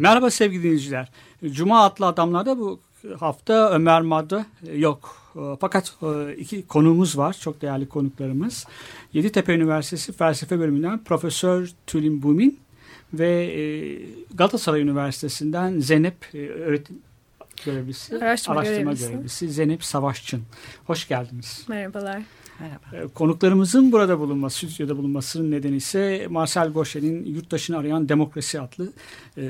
[0.00, 1.08] Merhaba sevgili dinleyiciler.
[1.46, 2.80] Cuma adlı adamlarda bu
[3.18, 5.16] hafta Ömer Madra yok.
[5.60, 7.36] Fakat e, iki konuğumuz var.
[7.40, 8.66] Çok değerli konuklarımız.
[9.12, 12.60] Yeditepe Üniversitesi Felsefe Bölümünden Profesör Tülin Bumin
[13.14, 13.62] ve e,
[14.34, 16.98] Galatasaray Üniversitesi'nden Zeynep e, öğretim
[17.64, 19.10] görevlisi, Araştırma görevlisi.
[19.12, 19.48] görevlisi.
[19.48, 20.42] Zeynep Savaşçın.
[20.86, 21.64] Hoş geldiniz.
[21.68, 22.22] Merhabalar.
[22.92, 28.92] E, Konuklarımızın burada bulunması, stüdyoda bulunmasının nedeni ise Marcel Gauchet'in Yurttaşını Arayan Demokrasi adlı
[29.36, 29.42] e,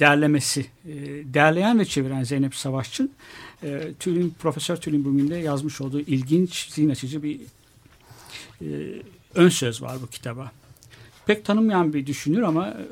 [0.00, 0.66] derlemesi.
[0.88, 0.94] E,
[1.34, 3.10] derleyen ve çeviren Zeynep Savaşçın,
[3.62, 7.40] e, Tülin, Profesör Tülin Bumin'de yazmış olduğu ilginç, zihin açıcı bir
[8.62, 8.66] e,
[9.34, 10.52] ön söz var bu kitaba.
[11.26, 12.86] Pek tanınmayan bir düşünür ama e,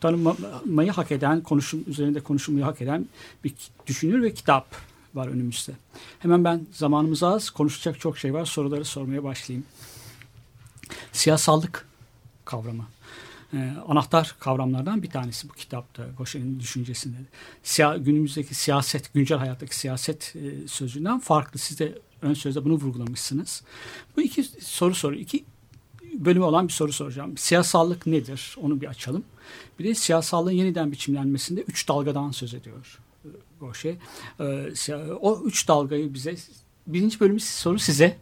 [0.00, 3.06] tanınmayı hak eden, konuşum üzerinde konuşulmayı hak eden
[3.44, 3.54] bir
[3.86, 4.66] düşünür ve kitap
[5.14, 5.72] var önümüzde.
[6.18, 8.44] Hemen ben zamanımız az, konuşacak çok şey var.
[8.44, 9.66] Soruları sormaya başlayayım.
[11.12, 11.88] Siyasallık
[12.44, 12.86] kavramı.
[13.54, 17.16] Ee, anahtar kavramlardan bir tanesi bu kitapta Gauchet'in düşüncesinde.
[17.62, 21.58] Siya, günümüzdeki siyaset, güncel hayattaki siyaset e, sözcüğünden farklı.
[21.58, 23.62] Siz de ön sözde bunu vurgulamışsınız.
[24.16, 25.44] Bu iki soru soru, iki
[26.12, 27.36] bölümü olan bir soru soracağım.
[27.36, 28.56] Siyasallık nedir?
[28.62, 29.24] Onu bir açalım.
[29.78, 33.28] Bir de siyasallığın yeniden biçimlenmesinde üç dalgadan söz ediyor e,
[33.60, 33.98] Gauchet.
[34.40, 36.34] Ee, o üç dalgayı bize,
[36.86, 38.16] birinci bölüm soru size.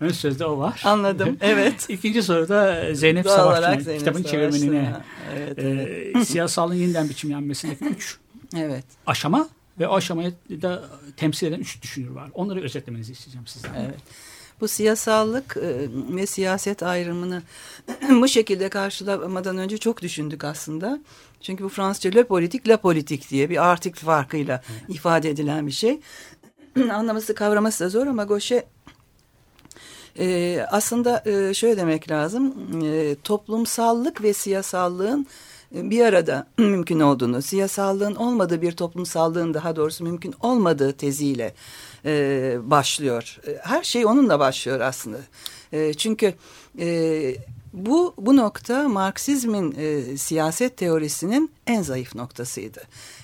[0.00, 0.82] Ön sözde o var.
[0.84, 1.36] Anladım.
[1.40, 1.86] Evet.
[1.88, 4.96] İkinci soruda Zeynep Savaşçı'nın kitabın çevirmenine
[5.36, 5.58] Evet.
[5.58, 6.16] evet.
[6.16, 8.18] e, siyasallığın yeniden biçimlenmesindeki üç
[8.56, 8.84] evet.
[9.06, 9.48] aşama
[9.80, 10.84] ve o aşamayı da
[11.16, 12.30] temsil eden üç düşünür var.
[12.34, 13.74] Onları özetlemenizi isteyeceğim sizden.
[13.74, 14.00] Evet.
[14.60, 17.42] Bu siyasallık e, ve siyaset ayrımını
[18.10, 21.00] bu şekilde karşılamadan önce çok düşündük aslında.
[21.42, 26.00] Çünkü bu Fransızca le politik, la politik diye bir artik farkıyla ifade edilen bir şey.
[26.92, 28.64] Anlaması, kavraması da zor ama Gauchet
[30.18, 32.54] e, aslında e, şöyle demek lazım.
[32.84, 35.26] E, toplumsallık ve siyasallığın
[35.74, 41.54] e, bir arada mümkün olduğunu, siyasallığın olmadığı bir toplumsallığın daha doğrusu mümkün olmadığı teziyle
[42.04, 43.40] e, başlıyor.
[43.46, 45.18] E, Her şey onunla başlıyor aslında.
[45.72, 46.34] E, çünkü
[46.78, 47.36] e,
[47.72, 52.82] bu bu nokta Marksizmin e, siyaset teorisinin en zayıf noktasıydı.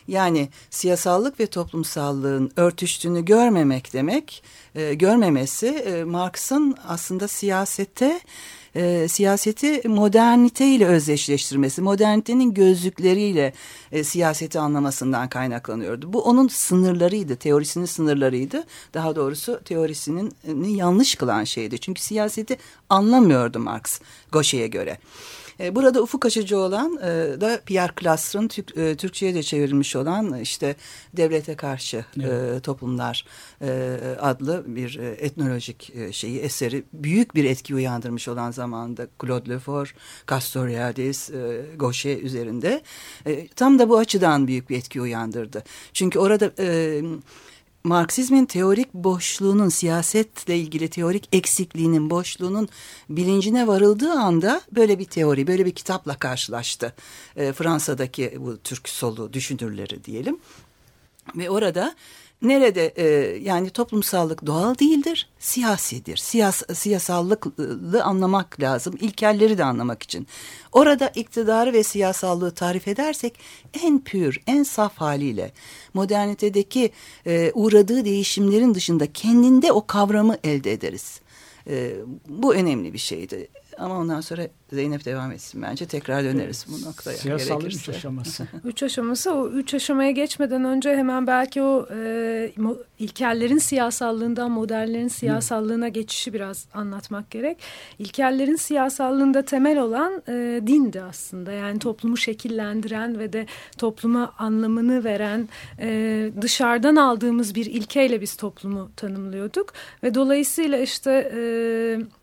[0.08, 4.42] Yani siyasallık ve toplumsallığın örtüştüğünü görmemek demek,
[4.74, 8.20] e, görmemesi e, Marx'ın aslında siyasete
[8.74, 13.52] e, siyaseti modernite ile özdeşleştirmesi, modernitenin gözlükleriyle
[13.92, 16.12] e, siyaseti anlamasından kaynaklanıyordu.
[16.12, 18.64] Bu onun sınırlarıydı, teorisinin sınırlarıydı.
[18.94, 21.78] Daha doğrusu teorisinin e, yanlış kılan şeydi.
[21.78, 22.56] Çünkü siyaseti
[22.90, 24.00] anlamıyordu Marx
[24.32, 24.98] Gauchet'e göre.
[25.60, 30.76] E, Burada ufuk açıcı olan e, da Pierre Türk, e, Türkçe'ye de çevrilmiş olan işte
[31.16, 33.24] devlete karşı e, toplumlar
[33.62, 39.88] e, adlı bir etnolojik e, şeyi eseri büyük bir etki uyandırmış olan zamanında Claude Lefort,
[40.30, 41.62] Castoriadis, e,
[42.20, 42.82] üzerinde
[43.26, 45.64] e, tam da bu açıdan büyük bir etki uyandırdı.
[45.92, 47.02] Çünkü orada e,
[47.84, 52.68] Marksizmin teorik boşluğunun, siyasetle ilgili teorik eksikliğinin, boşluğunun
[53.08, 56.94] bilincine varıldığı anda böyle bir teori, böyle bir kitapla karşılaştı.
[57.36, 60.38] E, Fransa'daki bu Türk solu düşünürleri diyelim.
[61.36, 61.94] Ve orada
[62.42, 63.04] nerede e,
[63.38, 66.16] yani toplumsallık doğal değildir, siyasidir.
[66.16, 70.26] Siyas, siyasallıklı anlamak lazım, ilkelleri de anlamak için.
[70.72, 73.38] Orada iktidarı ve siyasallığı tarif edersek
[73.82, 75.52] en pür, en saf haliyle
[75.94, 76.90] modernitedeki
[77.26, 81.20] e, uğradığı değişimlerin dışında kendinde o kavramı elde ederiz.
[81.70, 81.92] E,
[82.28, 83.48] bu önemli bir şeydi.
[83.78, 85.86] Ama ondan sonra Zeynep devam etsin bence.
[85.86, 87.92] Tekrar döneriz bu noktaya Siyasallığın üç gerekirse.
[87.92, 88.46] aşaması.
[88.64, 92.52] Üç aşaması o üç aşamaya geçmeden önce hemen belki o e,
[92.98, 97.58] ilkellerin siyasallığından modernlerin siyasallığına geçişi biraz anlatmak gerek.
[97.98, 101.52] İlkellerin siyasallığında temel olan e, dindi aslında.
[101.52, 103.46] Yani toplumu şekillendiren ve de
[103.78, 105.48] topluma anlamını veren
[105.80, 109.72] e, dışarıdan aldığımız bir ilkeyle biz toplumu tanımlıyorduk.
[110.02, 111.32] Ve dolayısıyla işte...
[111.34, 112.18] E,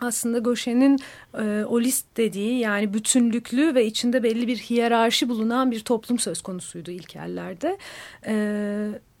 [0.00, 0.98] aslında Gauchet'in
[1.38, 6.90] e, olist dediği yani bütünlüklü ve içinde belli bir hiyerarşi bulunan bir toplum söz konusuydu
[6.90, 7.78] ilkellerde.
[8.26, 8.34] E,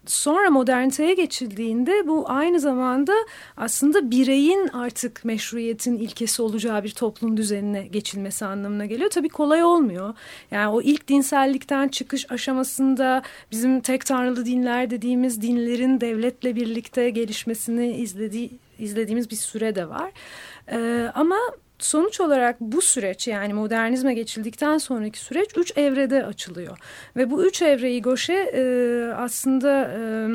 [0.06, 3.12] sonra moderniteye geçildiğinde bu aynı zamanda
[3.56, 9.10] aslında bireyin artık meşruiyetin ilkesi olacağı bir toplum düzenine geçilmesi anlamına geliyor.
[9.10, 10.14] Tabii kolay olmuyor.
[10.50, 17.92] Yani o ilk dinsellikten çıkış aşamasında bizim tek tanrılı dinler dediğimiz dinlerin devletle birlikte gelişmesini
[17.92, 20.12] izlediği, izlediğimiz bir süre de var.
[20.72, 21.36] Ee, ama
[21.78, 26.78] sonuç olarak bu süreç yani modernizme geçildikten sonraki süreç üç evrede açılıyor.
[27.16, 28.62] Ve bu üç evreyi Goşe e,
[29.14, 29.90] aslında...
[29.98, 30.28] E,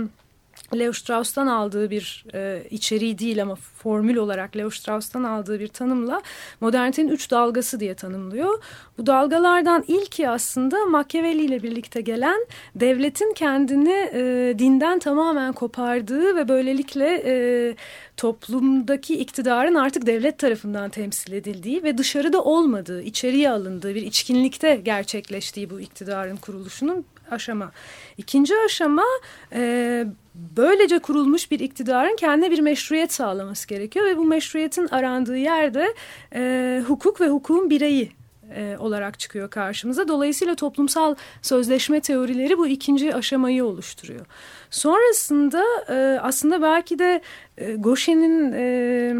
[0.79, 6.21] Leo Strauss'tan aldığı bir e, içeriği değil ama formül olarak Leo Strauss'tan aldığı bir tanımla
[6.61, 8.63] modernitenin üç dalgası diye tanımlıyor.
[8.97, 12.45] Bu dalgalardan ilki aslında Machiavelli ile birlikte gelen
[12.75, 17.75] devletin kendini e, dinden tamamen kopardığı ve böylelikle e,
[18.17, 25.69] toplumdaki iktidarın artık devlet tarafından temsil edildiği ve dışarıda olmadığı, içeriye alındığı bir içkinlikte gerçekleştiği
[25.69, 27.71] bu iktidarın kuruluşunun aşama.
[28.17, 29.05] İkinci aşama
[29.53, 30.05] e,
[30.35, 35.93] böylece kurulmuş bir iktidarın kendine bir meşruiyet sağlaması gerekiyor ve bu meşruiyetin arandığı yerde
[36.35, 38.11] e, hukuk ve hukukun bireyi
[38.55, 40.07] e, olarak çıkıyor karşımıza.
[40.07, 44.25] Dolayısıyla toplumsal sözleşme teorileri bu ikinci aşamayı oluşturuyor.
[44.69, 47.21] Sonrasında e, aslında belki de
[47.57, 49.15] e, Goshen'in e,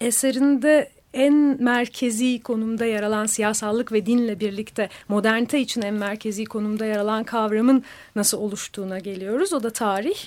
[0.00, 6.86] eserinde en merkezi konumda yer alan siyasallık ve dinle birlikte modernite için en merkezi konumda
[6.86, 7.84] yer alan kavramın
[8.16, 9.52] nasıl oluştuğuna geliyoruz.
[9.52, 10.18] O da tarih.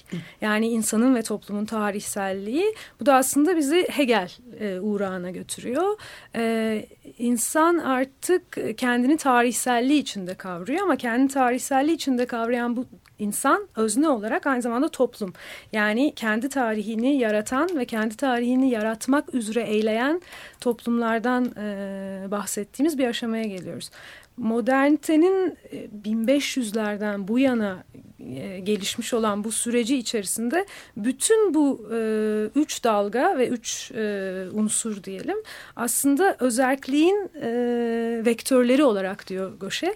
[0.42, 2.76] Yani insanın ve toplumun tarihselliği.
[3.00, 5.98] Bu da aslında bizi Hegel e, uğrağına götürüyor.
[6.36, 6.86] E,
[7.18, 12.86] insan artık kendini tarihselliği içinde kavruyor ama kendi tarihselliği içinde kavrayan bu
[13.20, 15.34] insan özne olarak aynı zamanda toplum.
[15.74, 20.22] Yani kendi tarihini yaratan ve kendi tarihini yaratmak üzere eyleyen
[20.60, 23.90] toplumlardan e, bahsettiğimiz bir aşamaya geliyoruz.
[24.38, 25.58] Modernitenin
[26.04, 27.84] 1500'lerden bu yana
[28.20, 30.66] e, gelişmiş olan bu süreci içerisinde
[30.98, 32.00] bütün bu e,
[32.56, 35.38] üç dalga ve üç e, unsur diyelim
[35.76, 37.50] aslında özelliğin e,
[38.26, 39.94] vektörleri olarak diyor Goşe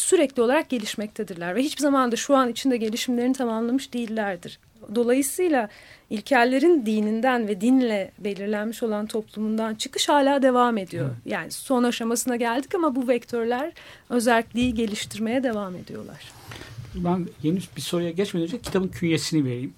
[0.00, 4.58] sürekli olarak gelişmektedirler ve hiçbir zaman da şu an içinde gelişimlerini tamamlamış değillerdir.
[4.94, 5.68] Dolayısıyla
[6.10, 11.06] ilkellerin dininden ve dinle belirlenmiş olan toplumundan çıkış hala devam ediyor.
[11.06, 11.32] Evet.
[11.32, 13.72] Yani son aşamasına geldik ama bu vektörler
[14.08, 16.32] özelliği geliştirmeye devam ediyorlar.
[16.94, 19.74] Ben yeni bir soruya geçmeden önce kitabın künyesini vereyim.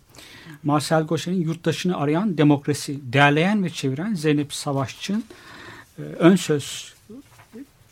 [0.63, 5.25] Marcel Gauchet'in Yurttaşını Arayan Demokrasi, Derleyen ve Çeviren Zeynep Savaşçı'nın
[5.99, 6.92] e, ön söz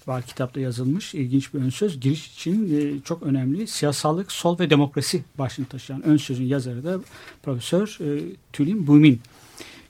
[0.09, 2.01] var kitapta yazılmış ilginç bir ön söz.
[2.01, 3.67] Giriş için e, çok önemli.
[3.67, 7.01] Siyasallık, sol ve demokrasi başlığını taşıyan ön sözün yazarı da
[7.43, 9.21] Profesör e, Tülin Bumin.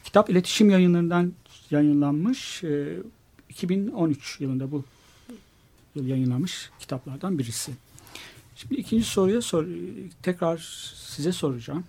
[0.04, 1.32] Kitap iletişim yayınlarından
[1.70, 2.64] yayınlanmış.
[2.64, 2.96] E,
[3.48, 4.84] 2013 yılında bu
[5.94, 7.72] yıl yayınlanmış kitaplardan birisi.
[8.56, 9.66] Şimdi ikinci soruya sor,
[10.22, 10.58] tekrar
[10.94, 11.84] size soracağım.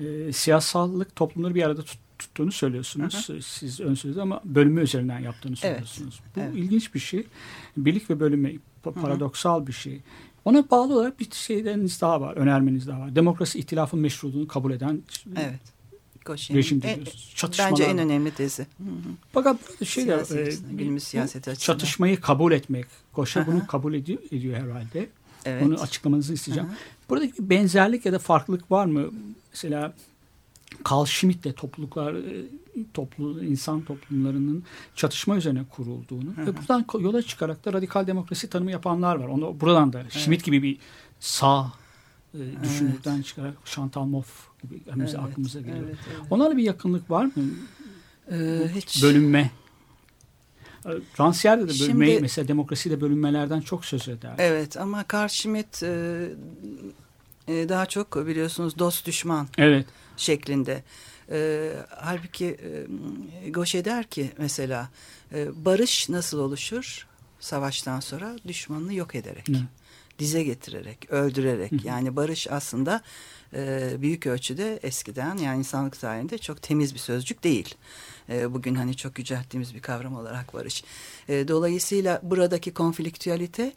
[0.00, 1.98] E, siyasallık toplumları bir arada tut,
[2.32, 3.28] tuttuğunu söylüyorsunuz.
[3.28, 3.42] Hı hı.
[3.42, 6.20] Siz ön sözde ama bölümü üzerinden yaptığını söylüyorsunuz.
[6.24, 6.36] Evet.
[6.36, 6.64] Bu evet.
[6.64, 7.26] ilginç bir şey.
[7.76, 8.52] Birlik ve bölünme
[8.82, 9.66] paradoksal hı hı.
[9.66, 10.00] bir şey.
[10.44, 13.16] Ona bağlı olarak bir şeyleriniz daha var, önermeniz daha var.
[13.16, 15.02] Demokrasi ihtilafın meşruluğunu kabul eden
[15.36, 15.60] evet.
[16.24, 16.54] Koşin.
[16.54, 17.34] rejim diyoruz.
[17.58, 18.62] Bence en önemli tezi.
[18.62, 18.88] Hı hı.
[19.32, 20.14] Fakat şey de,
[20.94, 21.56] e, siyaseti.
[21.56, 22.86] Çatışmayı kabul etmek.
[23.12, 25.08] Koşa bunu kabul ediyor, ediyor herhalde.
[25.44, 25.64] Evet.
[25.64, 26.68] Bunu açıklamanızı isteyeceğim.
[26.68, 26.76] Hı hı.
[27.08, 29.10] Buradaki bir benzerlik ya da farklılık var mı?
[29.52, 29.94] Mesela
[30.90, 32.46] Carl Schmitt'le topluluklar e,
[32.94, 34.64] toplu insan toplumlarının
[34.94, 36.46] çatışma üzerine kurulduğunu hı hı.
[36.46, 39.28] ve buradan yola çıkarak da radikal demokrasi tanımı yapanlar var.
[39.28, 40.12] Onu buradan da evet.
[40.12, 40.78] Schmitt gibi bir
[41.20, 41.72] sağ
[42.34, 43.26] e, düşünürden evet.
[43.26, 45.14] çıkarak Chantal Mouffe gibi evet.
[45.14, 45.84] aklımıza geliyor.
[45.86, 46.26] Evet, evet.
[46.30, 47.32] Onlarla bir yakınlık var mı?
[48.30, 49.02] Ee, hiç.
[49.02, 49.50] Bölünme.
[51.18, 54.34] Rancière de bölünmeyi Şimdi, mesela demokrasiyle bölünmelerden çok söz eder.
[54.38, 56.28] Evet ama Carl Schmitt e,
[57.48, 59.48] e, daha çok biliyorsunuz dost düşman.
[59.58, 59.86] Evet
[60.22, 60.82] şeklinde.
[61.30, 62.46] E, halbuki
[63.44, 64.90] e, Goşe der ki mesela
[65.34, 67.06] e, barış nasıl oluşur?
[67.40, 69.48] Savaştan sonra düşmanını yok ederek.
[69.48, 69.56] Hı.
[70.18, 71.72] Dize getirerek, öldürerek.
[71.72, 71.76] Hı.
[71.84, 73.02] Yani barış aslında
[73.54, 77.74] e, büyük ölçüde eskiden yani insanlık tarihinde çok temiz bir sözcük değil.
[78.28, 80.84] E, bugün hani çok yücelttiğimiz bir kavram olarak barış.
[81.28, 83.72] E, dolayısıyla buradaki konfliktüalite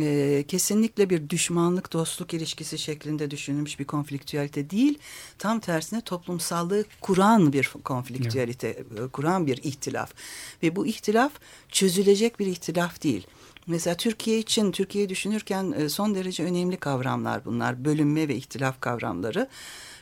[0.00, 4.98] e, kesinlikle bir düşmanlık dostluk ilişkisi şeklinde düşünülmüş bir konfliktüelite değil.
[5.38, 9.12] Tam tersine toplumsallığı kuran bir konfliktüelite, evet.
[9.12, 10.14] kuran bir ihtilaf.
[10.62, 11.32] Ve bu ihtilaf
[11.68, 13.26] çözülecek bir ihtilaf değil.
[13.66, 17.84] Mesela Türkiye için, Türkiye'yi düşünürken son derece önemli kavramlar bunlar.
[17.84, 19.48] Bölünme ve ihtilaf kavramları.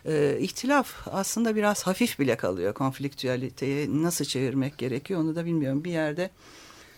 [0.04, 2.74] E, ihtilaf aslında biraz hafif bile kalıyor.
[2.74, 5.84] Konfliktüaliteye nasıl çevirmek gerekiyor onu da bilmiyorum.
[5.84, 6.30] Bir yerde e,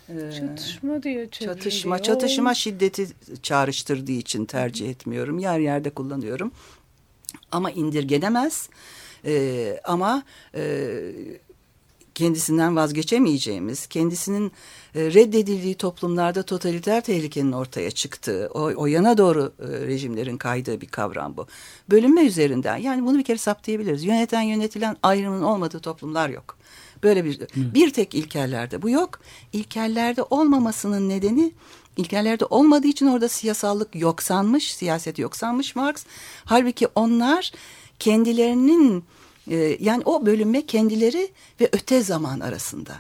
[0.09, 1.59] Çatışma diye çevriliyor.
[1.59, 3.07] çatışma, çatışma şiddeti
[3.43, 5.39] çağrıştırdığı için tercih etmiyorum.
[5.39, 6.53] Yer yerde kullanıyorum.
[7.53, 8.69] Ama indirgenemez.
[9.25, 10.23] E, ama
[10.55, 10.93] e,
[12.15, 14.53] kendisinden vazgeçemeyeceğimiz, kendisinin
[14.95, 20.87] e, reddedildiği toplumlarda totaliter tehlikenin ortaya çıktığı, o, o yana doğru e, rejimlerin kaydığı bir
[20.87, 21.47] kavram bu.
[21.91, 24.05] Bölünme üzerinden yani bunu bir kere saptayabiliriz.
[24.05, 26.59] Yöneten yönetilen ayrımın olmadığı toplumlar yok.
[27.05, 29.21] Böyle bir bir tek ilkellerde bu yok.
[29.53, 31.53] İlkellerde olmamasının nedeni
[31.97, 36.05] ilkellerde olmadığı için orada siyasallık yoksanmış, siyaset yoksanmış Marx.
[36.45, 37.53] Halbuki onlar
[37.99, 39.05] kendilerinin
[39.51, 42.95] e, yani o bölünme kendileri ve öte zaman arasında.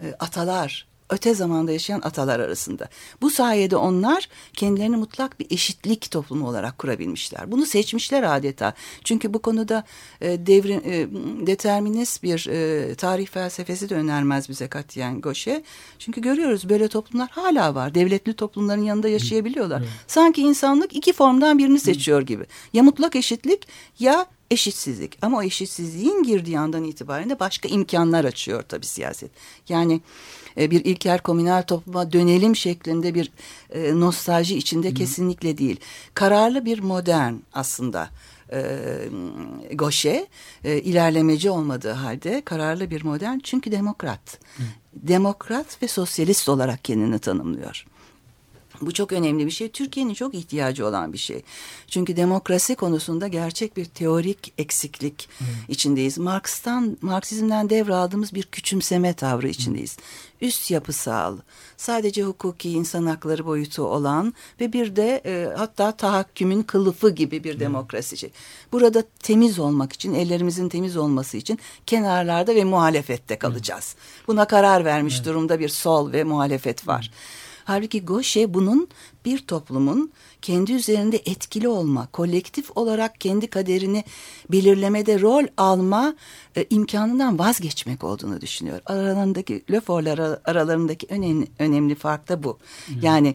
[0.00, 2.88] E, atalar, öte zamanda yaşayan atalar arasında.
[3.20, 7.52] Bu sayede onlar kendilerini mutlak bir eşitlik toplumu olarak kurabilmişler.
[7.52, 8.74] Bunu seçmişler adeta.
[9.04, 9.84] Çünkü bu konuda
[10.20, 11.06] e, devrim, e,
[11.46, 15.62] determinist bir e, tarih felsefesi de önermez bize katiyen Goşe.
[15.98, 17.94] Çünkü görüyoruz böyle toplumlar hala var.
[17.94, 19.82] Devletli toplumların yanında yaşayabiliyorlar.
[20.06, 22.44] Sanki insanlık iki formdan birini seçiyor gibi.
[22.72, 25.18] Ya mutlak eşitlik ya eşitsizlik.
[25.22, 29.30] Ama o eşitsizliğin girdiği andan itibaren de başka imkanlar açıyor tabii siyaset.
[29.68, 30.00] Yani
[30.56, 33.32] e, bir ilkel komünal topluma dönelim şeklinde bir
[33.70, 35.80] e, nostalji içinde kesinlikle değil.
[36.14, 38.10] Kararlı bir modern aslında
[38.52, 38.78] e,
[39.74, 40.26] Goşe
[40.64, 44.38] e, ilerlemeci olmadığı halde kararlı bir modern çünkü demokrat.
[44.92, 47.86] Demokrat ve sosyalist olarak kendini tanımlıyor.
[48.80, 49.68] Bu çok önemli bir şey.
[49.68, 51.42] Türkiye'nin çok ihtiyacı olan bir şey.
[51.86, 55.28] Çünkü demokrasi konusunda gerçek bir teorik eksiklik
[55.68, 56.18] içindeyiz.
[56.18, 59.96] Marx'tan, Marksizmden devraldığımız bir küçümseme tavrı içindeyiz.
[60.40, 61.36] Üst yapısal,
[61.76, 67.60] sadece hukuki insan hakları boyutu olan ve bir de e, hatta tahakkümün kılıfı gibi bir
[67.60, 68.30] demokrasi.
[68.72, 73.96] Burada temiz olmak için, ellerimizin temiz olması için kenarlarda ve muhalefette kalacağız.
[74.26, 77.10] Buna karar vermiş durumda bir sol ve muhalefet var.
[77.64, 78.88] Halbuki Gauche bunun
[79.24, 80.12] bir toplumun
[80.42, 84.04] kendi üzerinde etkili olma, kolektif olarak kendi kaderini
[84.52, 86.14] belirlemede rol alma
[86.56, 88.80] e, imkanından vazgeçmek olduğunu düşünüyor.
[88.86, 92.58] Aralarındaki Löfor'la ara- aralarındaki önemli, önemli fark da bu.
[93.02, 93.34] Yani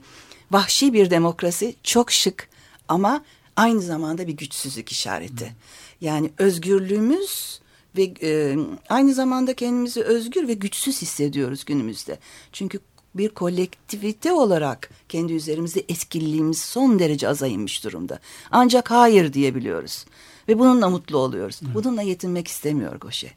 [0.51, 2.49] vahşi bir demokrasi çok şık
[2.87, 3.23] ama
[3.55, 5.55] aynı zamanda bir güçsüzlük işareti.
[6.01, 7.59] Yani özgürlüğümüz
[7.97, 8.57] ve e,
[8.89, 12.19] aynı zamanda kendimizi özgür ve güçsüz hissediyoruz günümüzde.
[12.51, 12.79] Çünkü
[13.15, 18.19] bir kolektivite olarak kendi üzerimizde etkililiğimiz son derece aza inmiş durumda.
[18.51, 20.05] Ancak hayır diyebiliyoruz
[20.47, 21.59] ve bununla mutlu oluyoruz.
[21.73, 23.31] Bununla yetinmek istemiyor Goşe.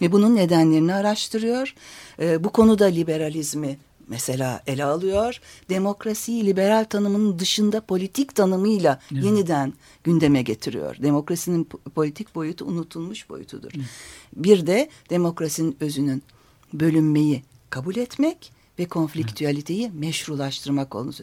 [0.00, 1.74] Ve bunun nedenlerini araştırıyor.
[2.18, 5.40] Ee, bu konuda liberalizmi mesela ele alıyor.
[5.68, 9.72] Demokrasiyi liberal tanımının dışında politik tanımıyla yeniden
[10.04, 10.96] gündeme getiriyor.
[11.02, 13.72] Demokrasinin po- politik boyutu unutulmuş boyutudur.
[14.36, 16.22] Bir de demokrasinin özünün
[16.72, 21.14] bölünmeyi kabul etmek ve konfliktüeliteyi meşrulaştırmak olduğunu.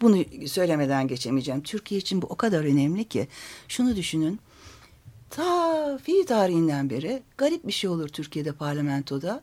[0.00, 1.62] Bunu söylemeden geçemeyeceğim.
[1.62, 3.28] Türkiye için bu o kadar önemli ki
[3.68, 4.40] şunu düşünün.
[5.30, 9.42] Ta fi tarihinden beri garip bir şey olur Türkiye'de parlamentoda.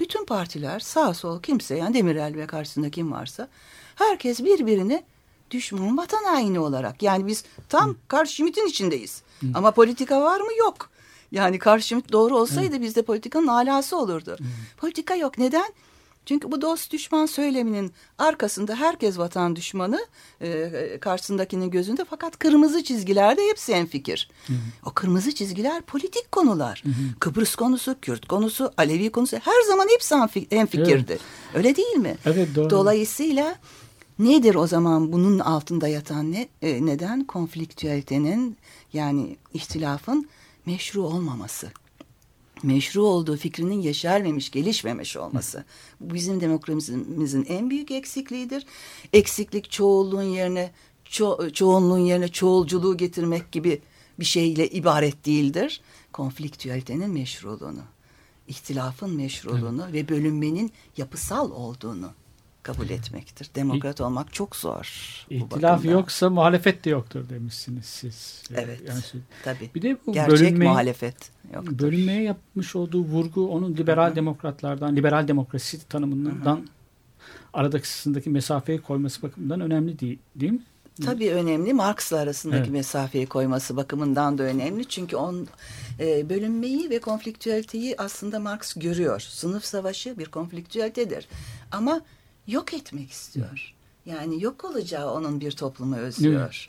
[0.00, 3.48] Bütün partiler sağ sol kimse yani Demirel ve karşısında kim varsa
[3.94, 5.02] herkes birbirini
[5.50, 9.22] düşman vatan haini olarak yani biz tam karşı Schmitt'in içindeyiz.
[9.54, 10.54] Ama politika var mı?
[10.58, 10.90] Yok.
[11.32, 14.36] Yani karşı Schmitt doğru olsaydı bizde politikanın alası olurdu.
[14.76, 15.38] Politika yok.
[15.38, 15.72] Neden?
[16.26, 20.06] Çünkü bu dost düşman söyleminin arkasında herkes vatan düşmanı
[20.40, 24.30] e, karşısındakinin gözünde fakat kırmızı çizgilerde hepsi en fikir.
[24.86, 26.84] O kırmızı çizgiler politik konular.
[27.20, 30.14] Kıbrıs konusu, Kürt konusu, Alevi konusu her zaman hepsi
[30.50, 31.18] en fikirdi.
[31.54, 32.16] Öyle değil mi?
[32.26, 32.70] Evet, doğru.
[32.70, 33.58] Dolayısıyla
[34.18, 37.24] nedir o zaman bunun altında yatan ne, e, neden?
[37.24, 38.56] Konfliktüelitenin
[38.92, 40.28] yani ihtilafın
[40.66, 41.72] meşru olmaması
[42.64, 45.64] meşru olduğu fikrinin yeşermemiş, gelişmemiş olması.
[46.00, 48.66] Bu bizim demokrasimizin en büyük eksikliğidir.
[49.12, 50.70] Eksiklik çoğulluğun yerine
[51.04, 53.82] ço çoğunluğun yerine çoğulculuğu getirmek gibi
[54.18, 55.80] bir şeyle ibaret değildir.
[56.12, 57.82] Konfliktüelitenin meşruluğunu,
[58.48, 62.10] ihtilafın meşruluğunu ve bölünmenin yapısal olduğunu
[62.62, 63.50] kabul etmektir.
[63.54, 64.86] Demokrat olmak çok zor.
[65.30, 68.42] İhtilaf yoksa muhalefet de yoktur demişsiniz siz.
[68.54, 68.80] Evet.
[68.88, 69.00] Yani,
[69.44, 69.70] Tabii.
[69.74, 71.16] bir de bu Gerçek bölünmeyi- muhalefet
[71.54, 71.78] yoktur.
[71.78, 76.66] bölünmeye yapmış olduğu vurgu onun liberal demokratlardan, liberal demokrasi tanımından
[77.52, 80.62] aradaki mesafeyi koyması bakımından önemli değil, değil mi?
[81.04, 81.72] Tabii önemli.
[81.74, 82.70] Marx'la arasındaki Evet.
[82.70, 84.84] mesafeyi koyması bakımından da önemli.
[84.84, 85.48] Çünkü on
[86.00, 89.20] e, bölünmeyi ve konfliktüeliteyi aslında Marx görüyor.
[89.20, 91.28] Sınıf savaşı bir konfliktüelitedir.
[91.72, 92.00] Ama
[92.50, 93.74] yok etmek istiyor.
[94.06, 96.68] Yani yok olacağı onun bir toplumu özlüyor.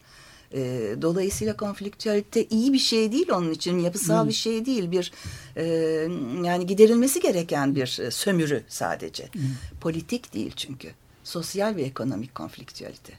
[0.53, 0.59] E,
[1.01, 5.11] dolayısıyla konfliktüelite iyi bir şey değil onun için yapısal bir şey değil bir
[5.57, 5.63] e,
[6.43, 9.29] yani giderilmesi gereken bir e, sömürü sadece.
[9.81, 10.91] Politik değil çünkü
[11.23, 13.13] sosyal ve ekonomik konfliktüelite.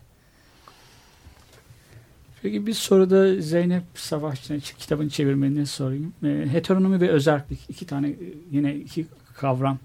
[2.42, 6.14] Peki bir soruda Zeynep Savaşçı'na kitabın çevirmenine sorayım.
[6.24, 8.16] E, heteronomi ve özellik iki tane e,
[8.50, 9.78] yine iki kavram.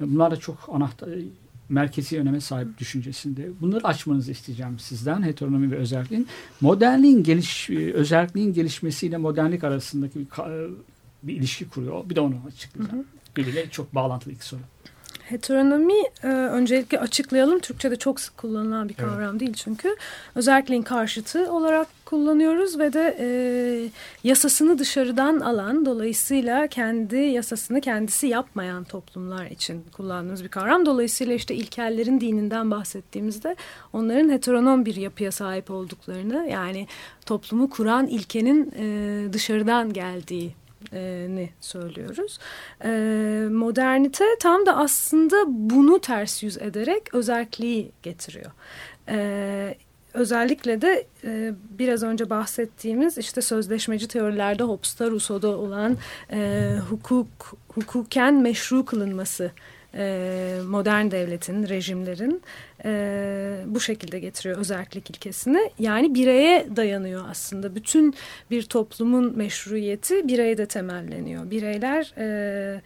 [0.00, 1.08] E, bunlar da çok anahtar
[1.68, 3.48] merkezi öneme sahip düşüncesinde.
[3.60, 5.22] Bunları açmanızı isteyeceğim sizden.
[5.22, 6.28] Heteronomi ve özelliğin.
[6.60, 10.26] Modernliğin geliş, e, özelliğin gelişmesiyle modernlik arasındaki bir,
[11.22, 12.10] bir ilişki kuruyor.
[12.10, 13.04] Bir de onu açıklayacağım.
[13.36, 14.60] Birbiriyle çok bağlantılı iki soru.
[15.28, 17.58] Heteronomi e, öncelikle açıklayalım.
[17.58, 19.40] Türkçe'de çok sık kullanılan bir kavram evet.
[19.40, 19.96] değil çünkü.
[20.34, 23.28] Özelliğin karşıtı olarak kullanıyoruz ve de e,
[24.24, 30.86] yasasını dışarıdan alan dolayısıyla kendi yasasını kendisi yapmayan toplumlar için kullandığımız bir kavram.
[30.86, 33.56] Dolayısıyla işte ilkellerin dininden bahsettiğimizde
[33.92, 36.86] onların heteronom bir yapıya sahip olduklarını yani
[37.26, 40.54] toplumu kuran ilkenin e, dışarıdan geldiği
[41.28, 42.38] ni söylüyoruz.
[42.84, 42.90] E,
[43.50, 48.50] modernite tam da aslında bunu ters yüz ederek özelliği getiriyor.
[49.08, 49.74] E,
[50.14, 55.96] özellikle de e, biraz önce bahsettiğimiz işte sözleşmeci teorilerde Hobbes'ta Rousseau'da olan
[56.32, 57.28] e, hukuk
[57.68, 59.50] hukuken meşru kılınması
[59.94, 62.42] e, modern devletin, rejimlerin
[62.84, 65.70] e, bu şekilde getiriyor özellik ilkesini.
[65.78, 67.74] Yani bireye dayanıyor aslında.
[67.74, 68.14] Bütün
[68.50, 71.50] bir toplumun meşruiyeti bireyde temelleniyor.
[71.50, 72.80] Bireyler e,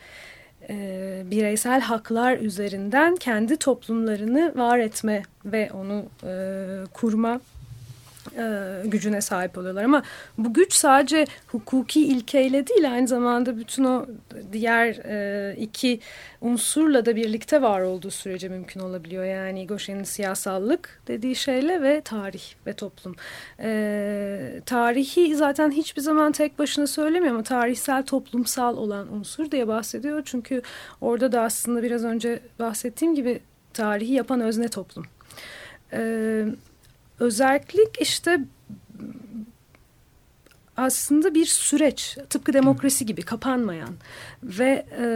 [0.71, 6.33] e, bireysel haklar üzerinden kendi toplumlarını var etme ve onu e,
[6.92, 7.40] kurma
[8.37, 9.85] e, gücüne sahip oluyorlar.
[9.85, 10.02] Ama
[10.38, 14.07] bu güç sadece hukuki ilkeyle değil aynı zamanda bütün o
[14.52, 16.00] diğer e, iki
[16.41, 19.25] unsurla da birlikte var olduğu sürece mümkün olabiliyor.
[19.25, 23.17] Yani Goshen'in siyasallık dediği şeyle ve tarih ve toplum.
[23.61, 30.23] E, tarihi zaten hiçbir zaman tek başına söylemiyor ama tarihsel toplumsal olan unsur diye bahsediyor.
[30.25, 30.62] Çünkü
[31.00, 33.41] orada da aslında biraz önce bahsettiğim gibi
[33.75, 35.05] tarihi yapan özne toplum.
[35.93, 36.55] Evet
[37.21, 38.40] özellik işte
[40.76, 42.19] aslında bir süreç.
[42.31, 43.95] Tıpkı demokrasi gibi kapanmayan.
[44.42, 45.07] Ve e,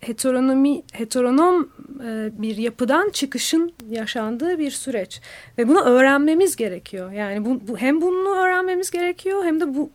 [0.00, 1.70] heteronomi heteronom
[2.04, 5.20] e, bir yapıdan çıkışın yaşandığı bir süreç.
[5.58, 7.12] Ve bunu öğrenmemiz gerekiyor.
[7.12, 9.90] Yani bu, bu hem bunu öğrenmemiz gerekiyor hem de bu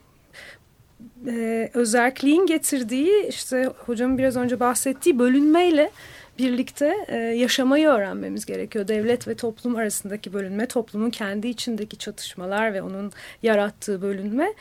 [1.28, 5.92] e, özelliğin getirdiği işte hocamın biraz önce bahsettiği bölünmeyle
[6.38, 8.88] birlikte e, yaşamayı öğrenmemiz gerekiyor.
[8.88, 13.12] Devlet ve toplum arasındaki bölünme, toplumun kendi içindeki çatışmalar ve onun
[13.44, 14.54] yarattığı bölünme.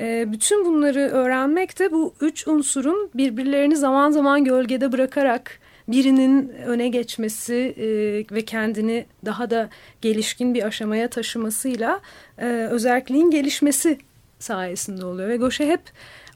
[0.00, 6.88] E, bütün bunları öğrenmek de bu üç unsurun birbirlerini zaman zaman gölgede bırakarak birinin öne
[6.88, 7.86] geçmesi e,
[8.34, 9.68] ve kendini daha da
[10.00, 12.00] gelişkin bir aşamaya taşımasıyla
[12.38, 13.98] e, özelliğin gelişmesi
[14.38, 15.28] sayesinde oluyor.
[15.28, 15.80] Ve Goşe hep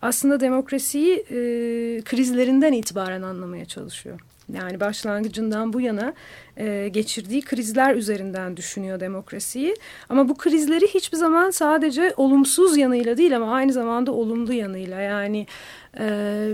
[0.03, 1.37] aslında demokrasiyi e,
[2.05, 4.21] krizlerinden itibaren anlamaya çalışıyor.
[4.53, 6.15] Yani başlangıcından bu yana
[6.57, 9.77] e, geçirdiği krizler üzerinden düşünüyor demokrasiyi.
[10.09, 15.01] Ama bu krizleri hiçbir zaman sadece olumsuz yanıyla değil ama aynı zamanda olumlu yanıyla.
[15.01, 15.47] Yani
[15.99, 16.49] e,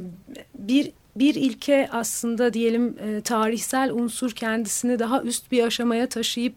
[0.58, 6.54] bir bir ilke aslında diyelim e, tarihsel unsur kendisini daha üst bir aşamaya taşıyıp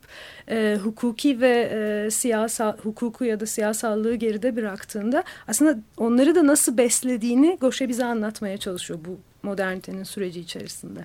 [0.49, 6.77] e, hukuki ve e, siyasal hukuku ya da siyasallığı geride bıraktığında aslında onları da nasıl
[6.77, 9.17] beslediğini Goşe bize anlatmaya çalışıyor bu
[9.47, 10.99] modernitenin süreci içerisinde.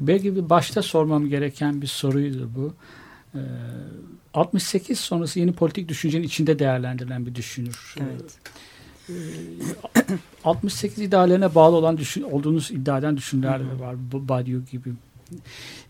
[0.00, 2.74] Belki bir başta sormam gereken bir soruydu bu.
[3.34, 3.40] Ee,
[4.34, 7.94] 68 sonrası yeni politik düşüncenin içinde değerlendirilen bir düşünür.
[8.00, 8.38] Evet.
[9.08, 9.12] Ee,
[10.44, 13.96] 68 ideallerine bağlı olan düşün, olduğunuz iddia eden düşünürler de var.
[14.12, 14.92] Badiou gibi.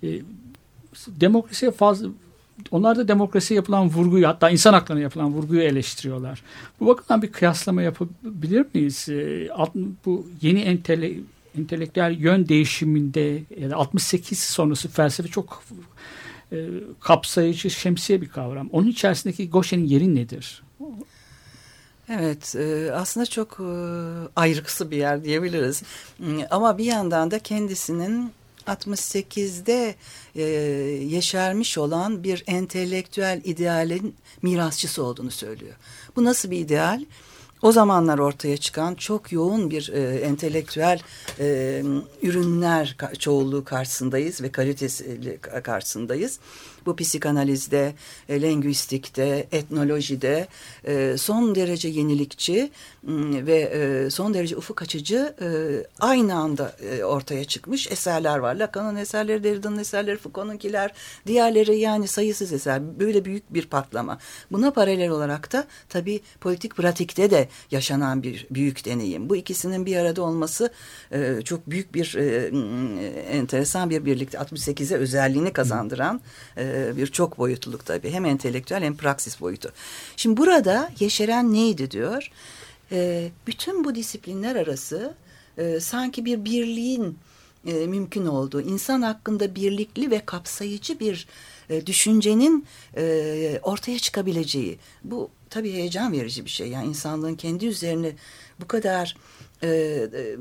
[0.02, 0.20] Ee,
[1.06, 2.08] demokrasiye fazla
[2.70, 6.42] onlar da demokrasiye yapılan vurguyu hatta insan haklarına yapılan vurguyu eleştiriyorlar.
[6.80, 9.08] Bu bakımdan bir kıyaslama yapabilir miyiz?
[9.08, 9.48] Ee,
[10.06, 11.12] bu yeni entele,
[11.58, 15.62] entelektüel yön değişiminde yani 68 sonrası felsefe çok
[16.52, 16.56] e,
[17.00, 18.68] kapsayıcı, şemsiye bir kavram.
[18.72, 20.62] Onun içerisindeki Goshen'in yeri nedir?
[22.08, 23.68] Evet e, aslında çok e,
[24.36, 25.82] ayrıksı bir yer diyebiliriz.
[26.50, 28.32] Ama bir yandan da kendisinin
[28.66, 29.94] 68'de
[30.34, 30.42] e,
[31.04, 35.74] yeşermiş olan bir entelektüel idealin mirasçısı olduğunu söylüyor.
[36.16, 37.04] Bu nasıl bir ideal?
[37.62, 41.00] O zamanlar ortaya çıkan çok yoğun bir e, entelektüel
[41.38, 41.82] e,
[42.22, 46.38] ürünler çoğunluğu karşısındayız ve kalitesi karşısındayız.
[46.86, 47.94] Bu psikanalizde,
[48.28, 50.48] e, lingüistikte, etnolojide
[50.84, 52.70] e, son derece yenilikçi
[53.02, 55.48] m, ve e, son derece ufuk açıcı e,
[56.00, 58.54] aynı anda e, ortaya çıkmış eserler var.
[58.54, 60.92] Lacan'ın eserleri, Derrida'nın eserleri, Foucault'unkiler,
[61.26, 62.98] diğerleri yani sayısız eser.
[63.00, 64.18] Böyle büyük bir patlama.
[64.52, 69.28] Buna paralel olarak da tabii politik pratikte de yaşanan bir büyük deneyim.
[69.28, 70.72] Bu ikisinin bir arada olması
[71.12, 72.46] e, çok büyük bir e,
[73.30, 76.20] enteresan bir birlikte 68'e özelliğini kazandıran
[76.56, 76.62] e,
[76.96, 78.10] bir çok boyutluluk tabii.
[78.10, 79.72] Hem entelektüel hem praksis boyutu.
[80.16, 82.30] Şimdi burada yeşeren neydi diyor.
[82.92, 85.14] E, bütün bu disiplinler arası
[85.58, 87.18] e, sanki bir birliğin
[87.66, 91.26] e, mümkün olduğu, insan hakkında birlikli ve kapsayıcı bir
[91.70, 94.78] e, düşüncenin e, ortaya çıkabileceği.
[95.04, 96.68] Bu tabii heyecan verici bir şey.
[96.68, 98.12] Yani insanlığın kendi üzerine
[98.60, 99.16] bu kadar
[99.62, 100.36] e, e,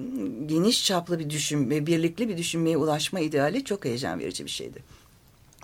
[0.46, 4.84] geniş çaplı bir düşün ve birlikli bir düşünmeye ulaşma ideali çok heyecan verici bir şeydi.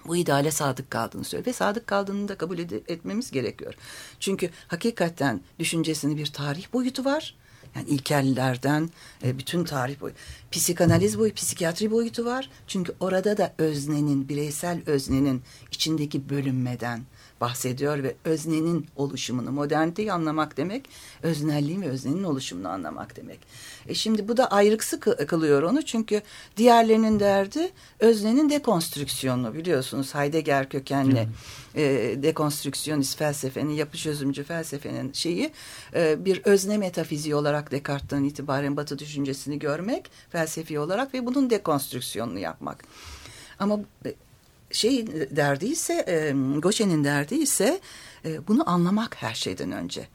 [0.08, 3.74] Bu ideale sadık kaldığını söylüyor ve sadık kaldığını da kabul ed- etmemiz gerekiyor.
[4.20, 7.36] Çünkü hakikaten düşüncesinin bir tarih boyutu var.
[7.76, 8.90] Yani ilkellerden
[9.24, 10.14] e, bütün tarih boyu.
[10.52, 12.50] Psikanaliz boyu, psikiyatri boyutu var.
[12.68, 17.02] Çünkü orada da öznenin, bireysel öznenin içindeki bölünmeden
[17.42, 20.90] bahsediyor ve öznenin oluşumunu, moderniteyi anlamak demek,
[21.24, 23.40] öznelliğin ve öznenin oluşumunu anlamak demek.
[23.88, 26.22] E şimdi bu da ayrıksı kı- kılıyor onu çünkü
[26.58, 31.28] diğerlerinin derdi öznenin dekonstrüksiyonu biliyorsunuz Heidegger kökenli
[31.76, 31.84] e,
[32.24, 35.52] dekonstrüksiyonist felsefenin, yapı çözümcü felsefenin şeyi
[35.96, 42.40] e, bir özne metafiziği olarak Descartes'ten itibaren Batı düşüncesini görmek felsefi olarak ve bunun dekonstrüksiyonunu
[42.40, 42.84] yapmak.
[43.60, 43.80] Ama
[44.72, 47.80] şey derdi ise e, Goshen'in derdi ise
[48.26, 50.08] e, bunu anlamak her şeyden önce.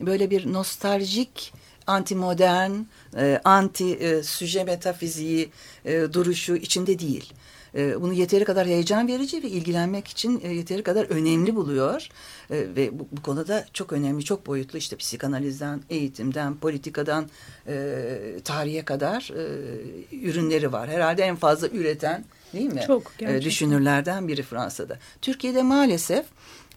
[0.00, 1.52] Böyle bir nostaljik
[1.86, 2.72] antimodern,
[3.16, 5.50] e, anti e, süje metafiziği
[5.84, 7.32] e, duruşu içinde değil.
[7.74, 12.08] E, bunu yeteri kadar heyecan verici ve ilgilenmek için e, yeteri kadar önemli buluyor.
[12.50, 17.30] E, ve bu, bu konuda çok önemli, çok boyutlu işte psikanalizden, eğitimden, politikadan,
[17.66, 20.88] e, tarihe kadar e, ürünleri var.
[20.88, 22.80] Herhalde en fazla üreten değil mi?
[22.86, 23.42] Çok, E, gerçekten.
[23.42, 24.98] düşünürlerden biri Fransa'da.
[25.22, 26.24] Türkiye'de maalesef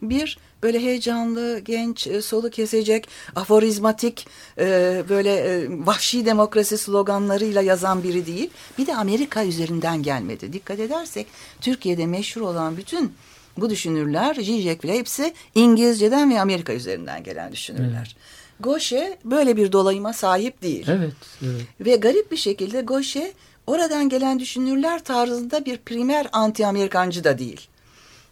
[0.01, 4.27] bir böyle heyecanlı, genç, e, solu kesecek, aforizmatik,
[4.59, 8.49] e, böyle e, vahşi demokrasi sloganlarıyla yazan biri değil.
[8.77, 10.53] Bir de Amerika üzerinden gelmedi.
[10.53, 11.27] Dikkat edersek
[11.61, 13.13] Türkiye'de meşhur olan bütün
[13.57, 18.15] bu düşünürler, Zizek bile hepsi İngilizceden ve Amerika üzerinden gelen düşünürler.
[18.59, 20.85] Gauche böyle bir dolayıma sahip değil.
[20.89, 21.13] Evet.
[21.43, 21.61] evet.
[21.79, 23.33] Ve garip bir şekilde Gauche
[23.67, 27.67] oradan gelen düşünürler tarzında bir primer anti-Amerikancı da değil.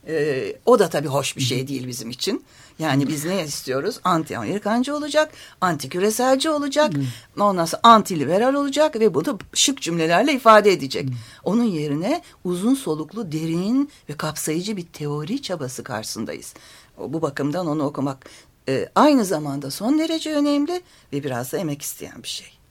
[0.07, 2.45] Ee, o da tabii hoş bir şey değil bizim için.
[2.79, 3.99] Yani biz ne istiyoruz?
[4.03, 6.93] Anti-Amerikancı olacak, anti-küreselci olacak,
[7.39, 11.09] ondan sonra anti-liberal olacak ve bunu şık cümlelerle ifade edecek.
[11.43, 16.53] Onun yerine uzun soluklu, derin ve kapsayıcı bir teori çabası karşısındayız.
[16.97, 18.29] Bu bakımdan onu okumak
[18.69, 20.81] e, aynı zamanda son derece önemli
[21.13, 22.62] ve biraz da emek isteyen bir şey.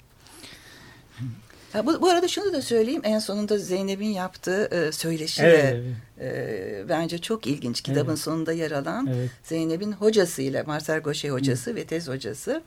[1.72, 3.00] Ha, bu, bu arada şunu da söyleyeyim.
[3.04, 5.82] En sonunda Zeynep'in yaptığı e, söyleşi Evet, de
[6.20, 7.80] e, bence çok ilginç.
[7.80, 8.18] Kitabın Evet.
[8.18, 9.30] sonunda yer alan Evet.
[9.42, 12.62] Zeynep'in hocasıyla Marcel Gaucher hocası ve tez hocası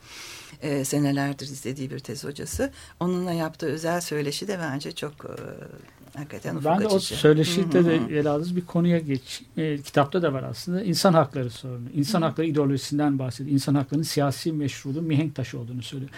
[0.62, 2.70] e, senelerdir izlediği bir tez hocası.
[3.00, 5.34] Onunla yaptığı özel söyleşi de bence çok e,
[6.16, 9.42] hakikaten Ben de o söyleşide de ele aldığınız bir konuya geç.
[9.56, 10.82] E, kitapta da var aslında.
[10.82, 11.88] İnsan hakları sorunu.
[11.94, 13.54] İnsan hakları ideolojisinden bahsediyor.
[13.54, 16.10] İnsan haklarının siyasi meşruluğun mihenk taşı olduğunu söylüyor.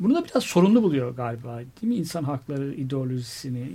[0.00, 1.56] Bunu da biraz sorunlu buluyor galiba.
[1.56, 1.94] Değil mi?
[1.94, 3.66] İnsan hakları ideolojisini.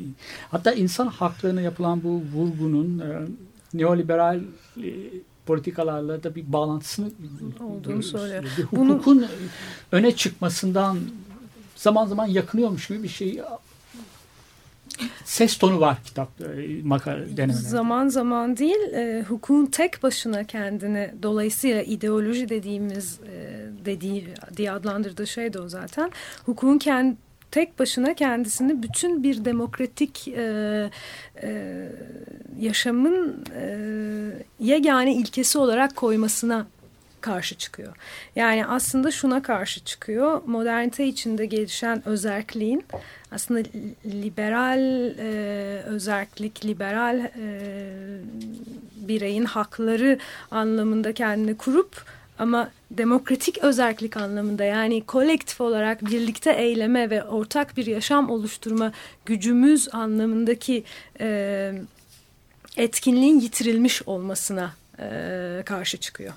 [0.51, 3.27] Hatta insan haklarına yapılan bu vurgunun e,
[3.73, 4.39] neoliberal
[4.77, 4.93] e,
[5.45, 7.11] politikalarla da bir bağlantısını
[7.59, 8.43] Olduğunu söylüyor.
[8.57, 9.25] Bir Bunu- hukukun
[9.91, 10.97] öne çıkmasından
[11.75, 13.41] zaman zaman yakınıyormuş gibi bir şey
[15.25, 17.53] ses tonu var kitapta e, denemelerde.
[17.53, 25.27] Zaman zaman değil, e, hukukun tek başına kendini dolayısıyla ideoloji dediğimiz e, dediği diye adlandırdığı
[25.27, 26.11] şey de o zaten.
[26.45, 27.15] Hukukun kendi
[27.51, 30.89] tek başına kendisini bütün bir demokratik e,
[31.43, 31.89] e,
[32.59, 33.77] yaşamın e,
[34.59, 36.67] yegane ilkesi olarak koymasına
[37.21, 37.95] karşı çıkıyor.
[38.35, 40.41] Yani aslında şuna karşı çıkıyor.
[40.45, 42.85] Modernite içinde gelişen özerkliğin
[43.31, 43.69] aslında
[44.05, 47.59] liberal e, özerklik, liberal e,
[48.95, 50.19] bireyin hakları
[50.51, 52.05] anlamında kendini kurup
[52.39, 58.91] ama demokratik özerklik anlamında yani kolektif olarak birlikte eyleme ve ortak bir yaşam oluşturma
[59.25, 60.83] gücümüz anlamındaki
[61.19, 61.73] e,
[62.77, 66.33] etkinliğin yitirilmiş olmasına e, karşı çıkıyor.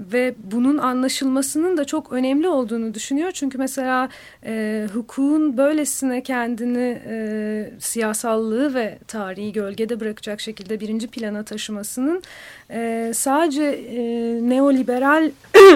[0.00, 3.32] Ve bunun anlaşılmasının da çok önemli olduğunu düşünüyor.
[3.32, 4.08] Çünkü mesela
[4.46, 12.22] e, hukukun böylesine kendini e, siyasallığı ve tarihi gölgede bırakacak şekilde birinci plana taşımasının
[12.70, 14.00] e, sadece e,
[14.48, 15.30] neoliberal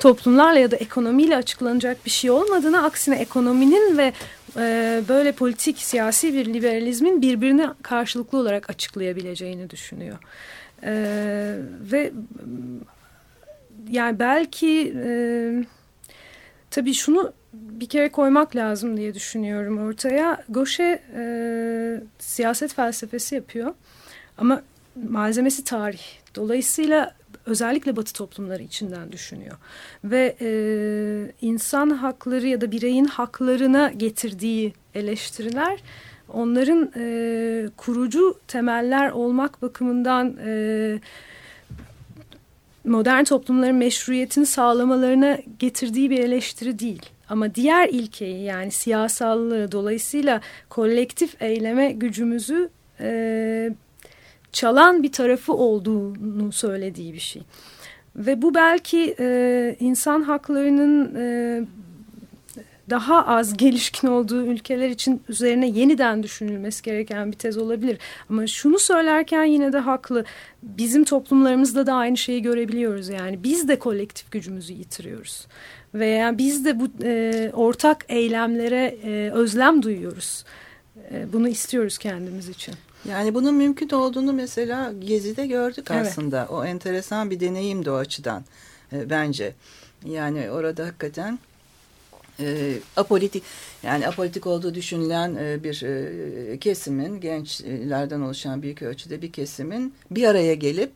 [0.00, 4.12] toplumlarla ya da ekonomiyle açıklanacak bir şey olmadığını aksine ekonominin ve
[4.56, 10.18] e, böyle politik siyasi bir liberalizmin birbirine karşılıklı olarak açıklayabileceğini düşünüyor.
[10.82, 10.92] E,
[11.92, 12.12] ve
[13.90, 15.08] yani belki e,
[16.70, 20.44] tabii şunu bir kere koymak lazım diye düşünüyorum ortaya.
[20.48, 21.24] Gauche e,
[22.18, 23.74] siyaset felsefesi yapıyor
[24.38, 24.62] ama
[25.08, 26.02] malzemesi tarih.
[26.34, 27.14] Dolayısıyla
[27.46, 29.56] özellikle Batı toplumları içinden düşünüyor.
[30.04, 30.48] Ve e,
[31.40, 35.82] insan hakları ya da bireyin haklarına getirdiği eleştiriler
[36.28, 40.98] onların e, kurucu temeller olmak bakımından e,
[42.84, 47.02] modern toplumların meşruiyetini sağlamalarına getirdiği bir eleştiri değil.
[47.28, 52.68] Ama diğer ilkeyi yani siyasallığı dolayısıyla kolektif eyleme gücümüzü
[53.00, 53.70] e,
[54.52, 57.42] çalan bir tarafı olduğunu söylediği bir şey.
[58.16, 61.60] Ve bu belki e, insan haklarının e,
[62.90, 67.98] daha az gelişkin olduğu ülkeler için üzerine yeniden düşünülmesi gereken bir tez olabilir.
[68.30, 70.24] Ama şunu söylerken yine de haklı.
[70.62, 73.08] Bizim toplumlarımızda da aynı şeyi görebiliyoruz.
[73.08, 75.46] Yani biz de kolektif gücümüzü yitiriyoruz.
[75.94, 80.44] Veya biz de bu e, ortak eylemlere e, özlem duyuyoruz.
[81.10, 82.74] E, bunu istiyoruz kendimiz için.
[83.08, 86.06] Yani bunun mümkün olduğunu mesela Gezi'de gördük Evet.
[86.06, 86.46] aslında.
[86.50, 88.44] O enteresan bir deneyimdi o açıdan
[88.92, 89.54] e, bence.
[90.04, 91.38] Yani orada hakikaten
[92.40, 93.42] e, apolitik
[93.82, 100.24] yani apolitik olduğu düşünülen e, bir e, kesimin gençlerden oluşan büyük ölçüde bir kesimin bir
[100.24, 100.90] araya gelip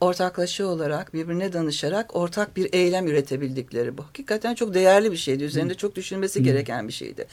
[0.00, 4.02] ortaklaşa olarak birbirine danışarak ortak bir eylem üretebildikleri bu.
[4.02, 5.44] Hakikaten çok değerli bir şeydi.
[5.44, 7.26] Üzerinde çok düşünmesi gereken bir şeydi.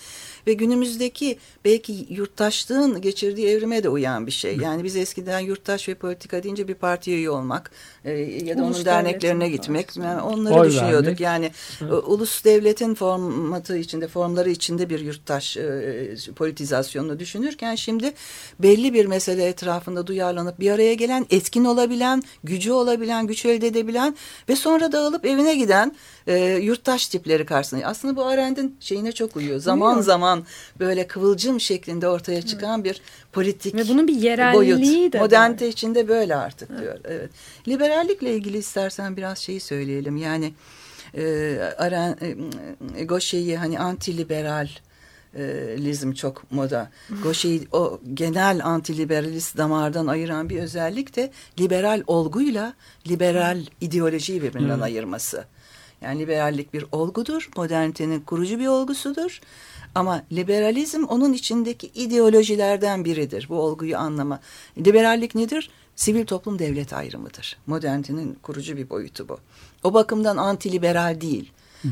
[0.47, 4.57] Ve günümüzdeki belki yurttaşlığın geçirdiği evrime de uyan bir şey.
[4.57, 7.71] Yani biz eskiden yurttaş ve politika deyince bir partiye üye olmak
[8.05, 9.97] e, ya da Ulus onun derneklerine devletin gitmek.
[9.97, 11.05] Yani onları Oy düşünüyorduk.
[11.05, 11.19] vermek.
[11.19, 18.13] Yani e, ulus devletin formatı içinde, formları içinde bir yurttaş e, politizasyonunu düşünürken şimdi
[18.59, 24.15] belli bir mesele etrafında duyarlanıp bir araya gelen, etkin olabilen, gücü olabilen, güç elde edebilen
[24.49, 25.95] ve sonra dağılıp evine giden
[26.27, 27.85] e, yurttaş tipleri karşısında.
[27.85, 29.59] Aslında bu Arendt'in şeyine çok uyuyor.
[29.59, 30.36] Zaman zaman
[30.79, 34.23] böyle kıvılcım şeklinde ortaya çıkan bir politik Ve bunun bir boyut.
[34.23, 35.23] yerelliği de var.
[35.23, 36.99] Modernite içinde böyle artık diyor.
[37.05, 37.29] Evet.
[37.67, 40.17] Liberallikle ilgili istersen biraz şeyi söyleyelim.
[40.17, 40.53] Yani
[41.13, 42.17] e, Aren,
[42.95, 44.67] e, Gauche'yi hani antiliberal
[45.35, 45.43] e,
[45.77, 46.91] lizm çok moda.
[47.23, 52.73] Gauche'yi o genel antiliberalist damardan ayıran bir özellik de liberal olguyla
[53.07, 55.45] liberal ideolojiyi birbirinden ayırması.
[56.01, 57.49] Yani liberallik bir olgudur.
[57.55, 59.41] Modernitenin kurucu bir olgusudur.
[59.97, 63.45] Ama liberalizm onun içindeki ideolojilerden biridir.
[63.49, 64.39] Bu olguyu anlama.
[64.77, 65.69] Liberallik nedir?
[65.95, 67.57] Sivil toplum devlet ayrımıdır.
[67.67, 69.37] Modernitenin kurucu bir boyutu bu.
[69.83, 71.51] O bakımdan antiliberal değil.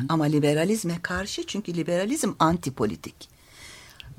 [0.09, 3.29] Ama liberalizme karşı çünkü liberalizm antipolitik.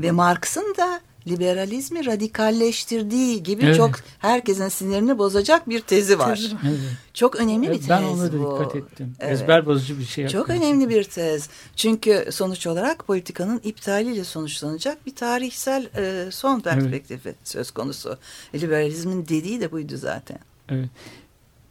[0.01, 3.77] Ve Marx'ın da liberalizmi radikalleştirdiği gibi Evet.
[3.77, 6.37] çok herkesin sinirini bozacak bir tezi var.
[6.37, 6.57] Tezi.
[6.69, 6.79] Evet.
[7.15, 8.59] Çok önemli bir Evet, tez ben ona da bu.
[8.61, 9.15] dikkat ettim.
[9.21, 9.33] Evet.
[9.33, 11.49] Ezber bozucu bir şey Çok önemli bir tez.
[11.77, 18.19] Çünkü sonuç olarak politikanın iptaliyle sonuçlanacak bir tarihsel e, son perspektifi söz konusu.
[18.55, 20.39] Liberalizmin dediği de buydu zaten.
[20.69, 20.89] Evet.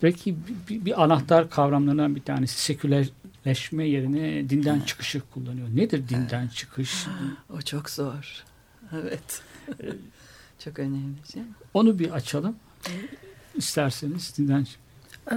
[0.01, 0.35] Peki
[0.69, 5.67] bir, bir anahtar kavramlarından bir tanesi sekülerleşme yerine dinden çıkışı kullanıyor.
[5.75, 7.05] Nedir dinden çıkış?
[7.57, 8.43] O çok zor.
[8.93, 9.41] Evet.
[10.59, 11.15] çok önemli.
[11.33, 11.53] değil mi?
[11.73, 12.55] Onu bir açalım.
[13.55, 14.65] İsterseniz dinden
[15.31, 15.35] Ee,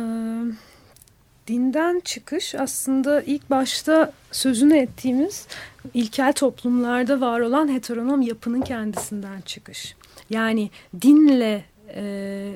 [1.47, 5.47] dinden çıkış aslında ilk başta sözünü ettiğimiz
[5.95, 9.97] ilkel toplumlarda var olan heteronom yapının kendisinden çıkış.
[10.31, 10.71] Yani
[11.03, 12.55] dinle e,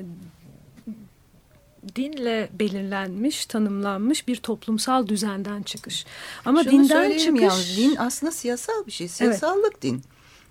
[1.95, 6.05] dinle belirlenmiş, tanımlanmış bir toplumsal düzenden çıkış.
[6.45, 9.07] Ama Şunu dinden çıkış yalnız, din aslında siyasal bir şey.
[9.07, 10.03] Siyasallık din.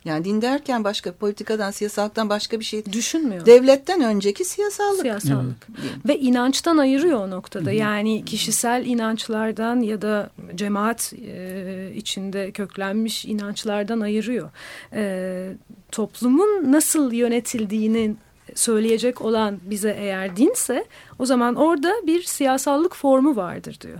[0.05, 2.85] Yani din derken başka politikadan, siyasallıktan başka bir şey.
[2.93, 3.47] düşünmüyor.
[3.47, 5.01] Devletten önceki siyasallık.
[5.01, 5.69] Siyasallık.
[5.69, 6.09] Din.
[6.09, 7.73] Ve inançtan ayırıyor o noktada.
[7.73, 14.51] Yani kişisel inançlardan ya da cemaat e, içinde köklenmiş inançlardan ayırıyor.
[14.93, 15.53] E,
[15.93, 18.15] toplumun nasıl yönetildiğini
[18.55, 20.85] söyleyecek olan bize eğer dinse
[21.19, 23.99] o zaman orada bir siyasallık formu vardır diyor.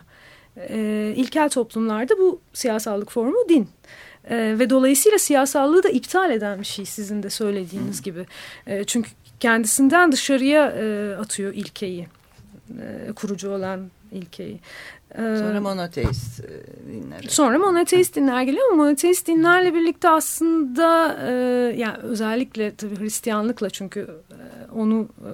[0.57, 3.69] E, ilkel toplumlarda bu siyasallık formu din.
[4.31, 8.27] E, ve dolayısıyla siyasallığı da iptal eden bir şey sizin de söylediğiniz gibi.
[8.67, 12.07] E, çünkü kendisinden dışarıya e, atıyor ilkeyi
[12.81, 14.61] e, kurucu olan ilkeyi.
[15.17, 16.49] Sonra monoteist e,
[16.93, 17.23] dinler.
[17.29, 21.33] Sonra monoteist dinler geliyor ama monoteist dinlerle birlikte aslında e,
[21.77, 25.31] yani özellikle tabii Hristiyanlıkla çünkü e, onu e,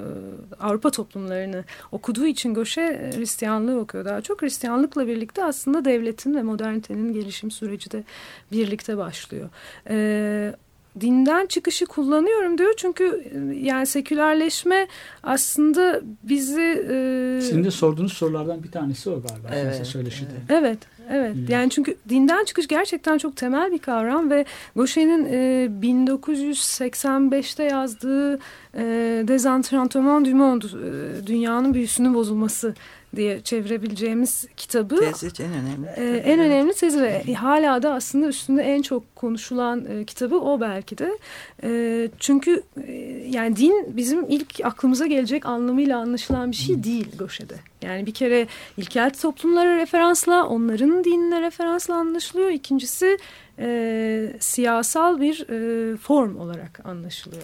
[0.61, 4.43] Avrupa toplumlarını okuduğu için Göşe e, Hristiyanlığı okuyor daha çok.
[4.43, 8.05] Hristiyanlıkla birlikte aslında devletin ve modernitenin gelişim süreci de
[8.53, 9.49] birlikte başlıyor.
[9.91, 10.55] E,
[11.01, 14.89] dinden çıkışı kullanıyorum diyor çünkü e, yani sekülerleşme
[15.23, 19.49] aslında bizi e, Sizin de sorduğunuz sorulardan bir tanesi o galiba.
[19.53, 20.31] Evet, Evet, söyleşide.
[20.49, 20.79] Evet,
[21.11, 21.35] evet.
[21.35, 21.49] Hmm.
[21.49, 24.45] Yani çünkü dinden çıkış gerçekten çok temel bir kavram ve
[24.77, 28.39] Gauchet'in e, 1985'te yazdığı
[28.75, 28.85] e,
[29.29, 32.75] Desenchantement du Monde, e, Dünyanın Büyüsünün Bozulması
[33.17, 35.89] diye çevirebileceğimiz kitabı Tezi en önemli.
[35.97, 40.61] ee, en önemli tezi ve hala da aslında üstünde en çok konuşulan e, kitabı o
[40.61, 41.19] belki de.
[41.63, 42.93] E, çünkü e,
[43.31, 47.55] yani din bizim ilk aklımıza gelecek anlamıyla anlaşılan bir şey değil Göşe'de.
[47.83, 52.51] Yani bir kere ilkel toplumlara referansla, onların dinine referansla anlaşılıyor.
[52.51, 53.19] İkincisi
[53.59, 57.43] e, siyasal bir e, form olarak anlaşılıyor.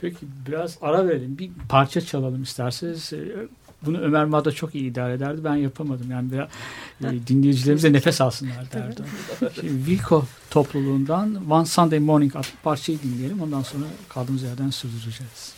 [0.00, 1.38] Peki biraz ara verelim.
[1.38, 3.12] Bir parça çalalım isterseniz.
[3.82, 5.44] Bunu Ömer Mada çok iyi idare ederdi.
[5.44, 6.10] Ben yapamadım.
[6.10, 6.48] Yani biraz
[7.04, 9.02] e, dinleyicilerimiz de nefes alsınlar derdi.
[9.54, 13.42] Şimdi Wilco topluluğundan One Sunday Morning adlı parçayı dinleyelim.
[13.42, 15.57] Ondan sonra kaldığımız yerden sürdüreceğiz.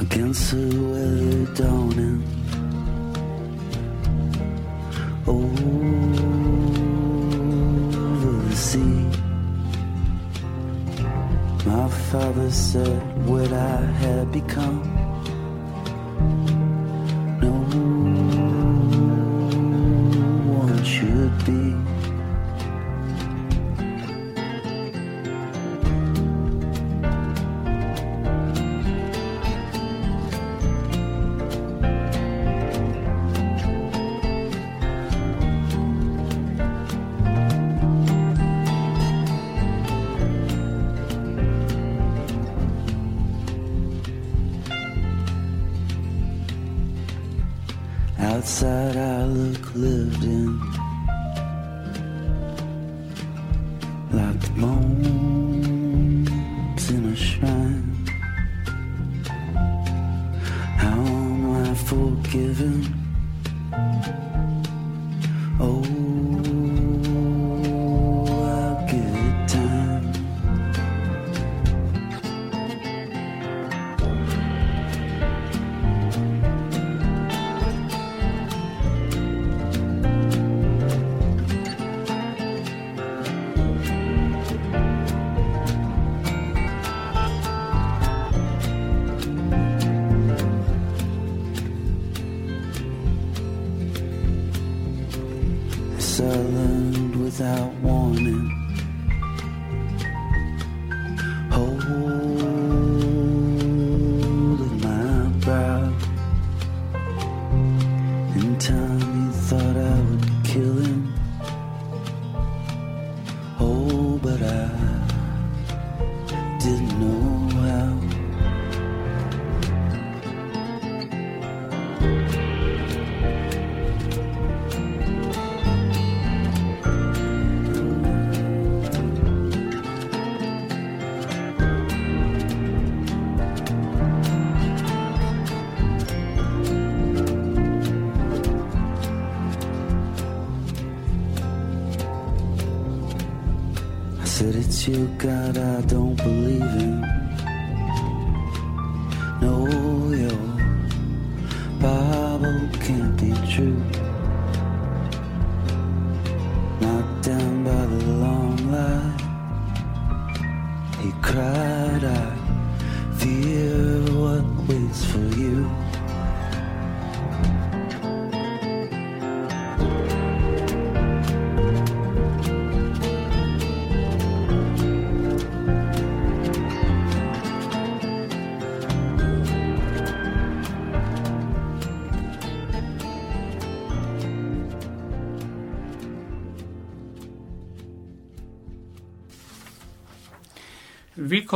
[0.00, 2.22] Against the weather dawning.
[5.26, 5.68] Over
[8.48, 9.06] the sea,
[11.66, 14.97] my father said what I had become.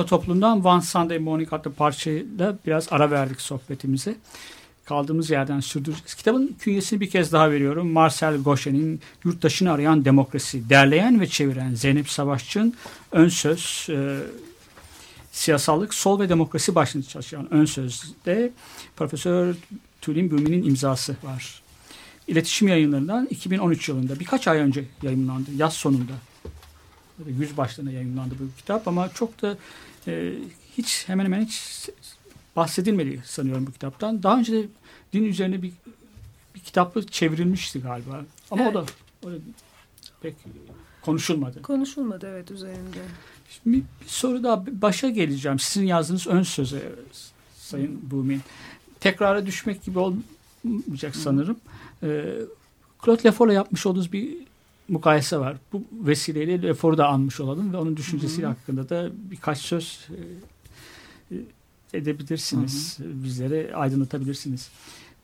[0.03, 4.17] Wilco toplumdan One Sunday Morning adlı parçayla biraz ara verdik sohbetimize.
[4.85, 6.15] Kaldığımız yerden sürdüreceğiz.
[6.15, 7.93] Kitabın künyesini bir kez daha veriyorum.
[7.93, 10.71] Marcel Gauchet'in Yurttaşını Arayan Demokrasi.
[10.71, 12.75] Derleyen ve çeviren Zeynep Savaşçı'nın
[13.13, 14.19] ön söz, e,
[15.33, 18.51] siyasallık, sol ve demokrasi başlığında çalışan ön sözde
[18.97, 19.55] Profesör
[20.01, 21.63] Tülin Bümi'nin imzası var.
[22.29, 25.51] İletişim yayınlarından 2013 yılında birkaç ay önce yayınlandı.
[25.57, 26.13] Yaz sonunda.
[27.27, 29.57] Yüz başlarına yayınlandı bu kitap ama çok da
[30.09, 30.35] e,
[30.79, 31.89] hiç hemen hemen hiç
[32.57, 34.23] bahsedilmedi sanıyorum bu kitaptan.
[34.23, 34.67] Daha önce de
[35.13, 35.73] din üzerine bir,
[36.55, 38.25] bir kitaplı çevrilmişti galiba.
[38.51, 38.85] Ama o da
[39.27, 39.35] o da
[40.23, 40.35] pek
[41.03, 41.63] konuşulmadı.
[41.63, 42.99] Konuşulmadı evet üzerinde.
[43.51, 45.59] Şimdi bir, soru daha başa geleceğim.
[45.59, 46.93] Sizin yazdığınız ön söze
[47.57, 48.41] Sayın Bumin.
[49.01, 51.57] Tekrara düşmek gibi olmayacak sanırım.
[52.03, 52.25] Ee,
[53.05, 54.37] Claude Lefort'la yapmış olduğunuz bir
[54.89, 55.57] mukayese var.
[55.73, 60.09] Bu vesileyle Lefort'u da anmış olalım ve onun düşüncesi hakkında da birkaç söz
[61.31, 61.37] e,
[61.99, 62.99] edebilirsiniz.
[63.01, 64.71] Bizlere aydınlatabilirsiniz.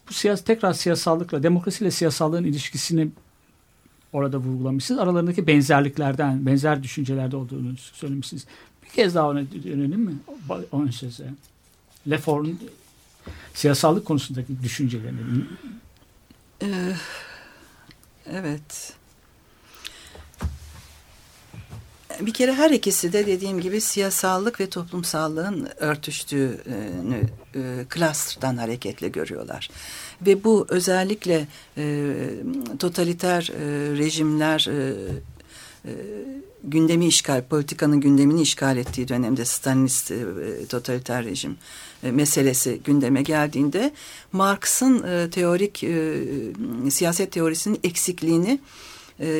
[0.08, 3.08] Bu siyasi, tekrar siyasallıkla, demokrasiyle siyasallığın ilişkisini
[4.12, 5.00] orada vurgulamışsınız.
[5.00, 8.46] Aralarındaki benzerliklerden, benzer düşüncelerde olduğunu söylemişsiniz.
[8.84, 10.14] Bir kez daha ona dönelim mi?
[10.72, 11.34] Onun söze.
[12.10, 12.60] Lefort'un
[13.54, 15.44] siyasallık konusundaki düşüncelerini.
[16.62, 16.92] Ee,
[18.26, 18.94] evet.
[22.20, 27.20] Bir kere her ikisi de dediğim gibi siyasallık ve toplumsallığın örtüştüğünü
[27.54, 29.70] e, klastrdan hareketle görüyorlar.
[30.26, 31.46] Ve bu özellikle
[31.76, 32.14] e,
[32.78, 34.94] totaliter e, rejimler e,
[35.84, 35.92] e,
[36.64, 40.16] gündemi işgal, politikanın gündemini işgal ettiği dönemde Stalinist e,
[40.68, 41.56] totaliter rejim
[42.02, 43.92] e, meselesi gündeme geldiğinde
[44.32, 46.20] Marx'ın e, teorik e,
[46.90, 48.87] siyaset teorisinin eksikliğini e,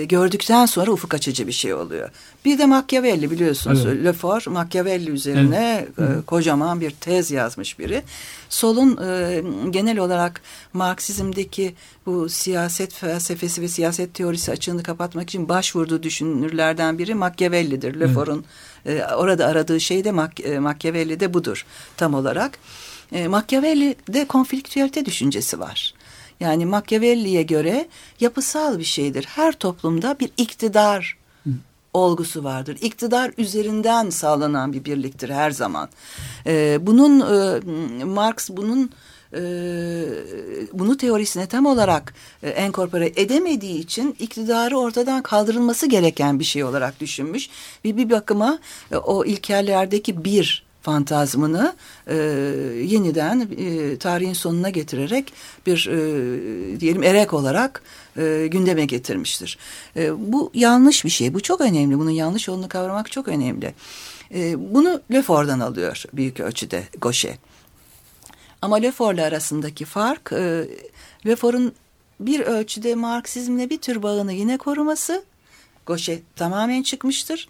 [0.09, 2.11] gördükten sonra ufuk açıcı bir şey oluyor.
[2.45, 3.87] Bir de Machiavelli biliyorsunuz.
[3.87, 4.05] Evet.
[4.05, 8.03] Lefort Machiavelli üzerine e, kocaman bir tez yazmış biri.
[8.49, 10.41] Solun e, genel olarak
[10.73, 11.75] Marksizmdeki
[12.07, 18.01] bu siyaset felsefesi ve siyaset teorisi açığını kapatmak için başvurduğu düşünürlerden biri Machiavelli'dir.
[18.01, 18.45] Lefort'un
[18.87, 21.67] e, orada aradığı şey de Mach, e, Machiavelli'de budur
[21.97, 22.59] tam olarak.
[23.13, 25.95] E, Machiavelli'de konfliktüelite düşüncesi var.
[26.41, 27.89] Yani Machiavelli'ye göre
[28.21, 29.25] yapısal bir şeydir.
[29.25, 31.19] Her toplumda bir iktidar
[31.95, 32.79] olgusu vardır.
[32.81, 35.89] İktidar üzerinden sağlanan bir birliktir her zaman.
[36.47, 38.91] Ee, bunun e, Marx bunun
[39.35, 39.41] e,
[40.73, 47.01] bunu teorisine tam olarak e, enkorpore edemediği için iktidarı ortadan kaldırılması gereken bir şey olarak
[47.01, 47.49] düşünmüş.
[47.85, 48.59] Ve bir bakıma
[48.93, 51.75] e, o ilkellerdeki bir fantazmını
[52.07, 52.15] e,
[52.85, 55.33] yeniden e, tarihin sonuna getirerek
[55.67, 57.83] bir e, diyelim erek olarak
[58.17, 59.59] e, gündeme getirmiştir.
[59.97, 61.35] E, bu yanlış bir şey.
[61.35, 61.99] Bu çok önemli.
[61.99, 63.75] Bunun yanlış olduğunu kavramak çok önemli.
[64.35, 67.39] E, bunu Lefort'dan alıyor büyük ölçüde Gauchet.
[68.63, 70.69] Ama Lefort'la arasındaki fark e,
[71.27, 71.73] Lefort'un
[72.21, 75.25] bir ölçüde Marksizmle bir tür bağını yine koruması.
[75.87, 77.49] Gauchet tamamen çıkmıştır.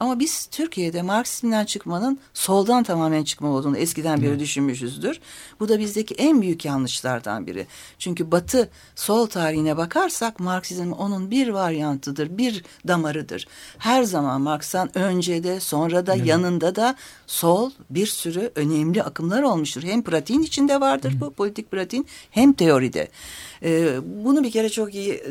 [0.00, 5.20] Ama biz Türkiye'de Marksizmden çıkmanın soldan tamamen çıkma olduğunu eskiden beri düşünmüşüzdür.
[5.60, 7.66] Bu da bizdeki en büyük yanlışlardan biri.
[7.98, 13.46] Çünkü Batı sol tarihine bakarsak Marksizm onun bir varyantıdır, bir damarıdır.
[13.78, 16.96] Her zaman Marx'tan önce de sonra da yanında da
[17.26, 19.82] sol bir sürü önemli akımlar olmuştur.
[19.82, 23.08] Hem pratiğin içinde vardır bu politik pratiğin hem teoride.
[23.62, 25.22] Ee, bunu bir kere çok iyi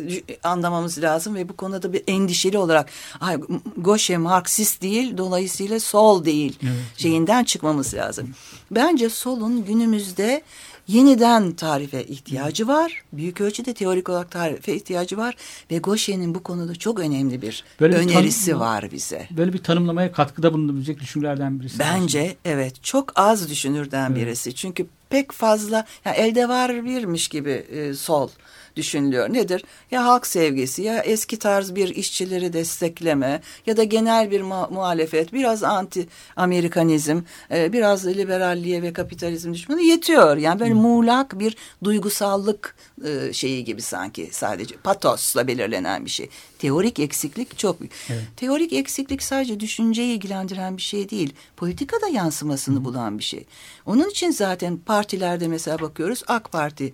[0.43, 3.37] anlamamız lazım ve bu konuda bir endişeli olarak ay,
[3.77, 6.59] Gauchet Marksist değil dolayısıyla sol değil
[6.97, 8.29] şeyinden çıkmamız lazım.
[8.71, 10.41] Bence solun günümüzde
[10.87, 13.01] yeniden tarife ihtiyacı var.
[13.13, 15.35] Büyük ölçüde teorik olarak tarife ihtiyacı var
[15.71, 19.27] ve Gauchet'in bu konuda çok önemli bir Böyle bir önerisi tanım- var bize.
[19.31, 21.79] Böyle bir tanımlamaya katkıda bulunabilecek düşünürlerden birisi.
[21.79, 24.55] Bence evet çok az düşünürden birisi.
[24.55, 28.29] Çünkü pek fazla yani elde var birmiş gibi e, sol
[28.75, 29.33] düşünülüyor.
[29.33, 29.63] Nedir?
[29.91, 35.33] Ya halk sevgisi ya eski tarz bir işçileri destekleme ya da genel bir mu- muhalefet
[35.33, 40.37] biraz anti Amerikanizm e, biraz liberalliğe ve kapitalizm düşmanı yetiyor.
[40.37, 46.29] Yani böyle muğlak bir duygusallık e, şeyi gibi sanki sadece patosla belirlenen bir şey.
[46.59, 47.93] Teorik eksiklik çok büyük.
[48.35, 51.33] Teorik eksiklik sadece düşünceyi ilgilendiren bir şey değil.
[51.57, 53.45] Politikada yansımasını bulan bir şey.
[53.85, 56.93] Onun için zaten partilerde mesela bakıyoruz AK Parti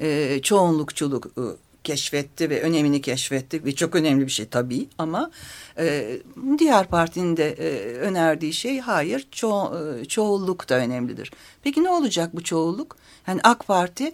[0.00, 1.42] e, çoğunlukçuluk e,
[1.84, 5.30] keşfetti ve önemini keşfetti ve çok önemli bir şey tabii ama
[5.78, 6.16] e,
[6.58, 11.32] diğer partinin de e, önerdiği şey hayır ço e, çoğulluk da önemlidir.
[11.62, 12.96] Peki ne olacak bu çoğulluk?
[13.26, 14.12] Yani AK Parti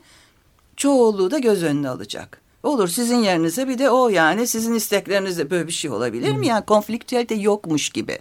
[0.77, 2.42] çoğulluğu da göz önüne alacak.
[2.63, 6.47] Olur sizin yerinize bir de o yani sizin isteklerinizde böyle bir şey olabilir mi?
[6.47, 8.19] Yani konfliktüelite yokmuş gibi.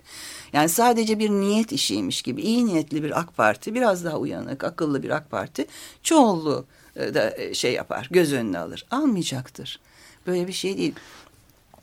[0.54, 2.42] Yani sadece bir niyet işiymiş gibi.
[2.42, 5.66] iyi niyetli bir AK Parti biraz daha uyanık, akıllı bir AK Parti
[6.04, 6.66] çoğunluğu
[6.96, 8.86] e, da e, şey yapar, göz önüne alır.
[8.92, 9.80] Almayacaktır.
[10.28, 10.94] Böyle bir şey değil.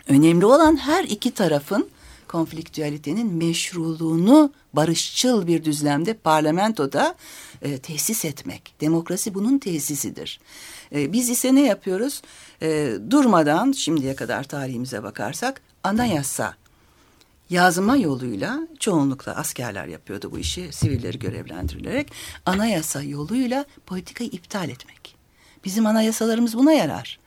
[0.09, 1.88] Önemli olan her iki tarafın
[2.28, 7.14] konfliktüelitenin meşruluğunu barışçıl bir düzlemde parlamentoda
[7.62, 8.74] e, tesis etmek.
[8.80, 10.40] Demokrasi bunun tesisidir.
[10.94, 12.22] E, biz ise ne yapıyoruz?
[12.62, 16.54] E, durmadan şimdiye kadar tarihimize bakarsak anayasa
[17.50, 22.12] yazma yoluyla çoğunlukla askerler yapıyordu bu işi sivilleri görevlendirilerek
[22.46, 25.16] anayasa yoluyla politikayı iptal etmek.
[25.64, 27.18] Bizim anayasalarımız buna yarar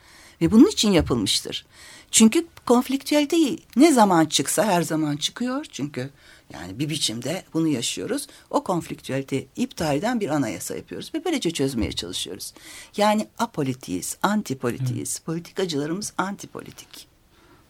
[0.42, 1.66] ve bunun için yapılmıştır.
[2.12, 3.38] Çünkü konfliktüelite
[3.76, 6.10] ne zaman çıksa her zaman çıkıyor çünkü
[6.54, 8.28] yani bir biçimde bunu yaşıyoruz.
[8.50, 12.54] O konfliktüelite iptal eden bir anayasa yapıyoruz ve böylece çözmeye çalışıyoruz.
[12.98, 15.20] Yani apolitiyiz, antipolitiyiz.
[15.20, 17.08] Politikacılarımız antipolitik.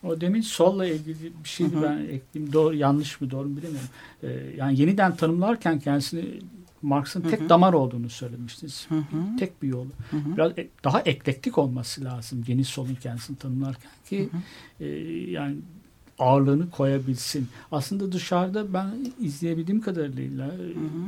[0.04, 2.54] O demin solla ilgili bir şeydi ben ekleyeyim.
[2.54, 3.90] Doğru, yanlış mı doğru mu bilemiyorum.
[4.24, 6.42] Ee, yani yeniden tanımlarken kendisini
[6.82, 8.88] Marx'ın tek damar olduğunu söylemiştiniz.
[9.40, 9.90] Tek bir yolu.
[10.14, 14.30] Biraz e- daha eklektik olması lazım yeni solun kendisini tanımlarken ki
[14.80, 14.86] e,
[15.32, 15.56] yani
[16.20, 17.48] ağırlığını koyabilsin.
[17.72, 20.48] Aslında dışarıda ben izleyebildiğim kadarıyla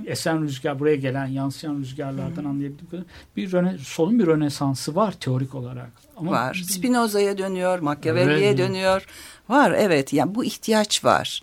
[0.05, 5.11] e, esen rüzgar buraya gelen yansıyan rüzgarlardan anlayabildiğim kadarıyla bir röne, solun bir rönesansı var
[5.11, 5.91] teorik olarak.
[6.17, 6.63] Ama var.
[6.67, 8.57] Spinoza'ya dönüyor, Machiavelli'ye Evet.
[8.57, 9.05] dönüyor.
[9.53, 11.41] Var evet yani bu ihtiyaç var.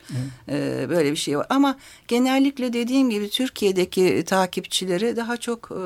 [0.48, 1.46] Ee, böyle bir şey var.
[1.50, 1.76] Ama
[2.08, 5.82] genellikle dediğim gibi Türkiye'deki takipçileri daha çok e,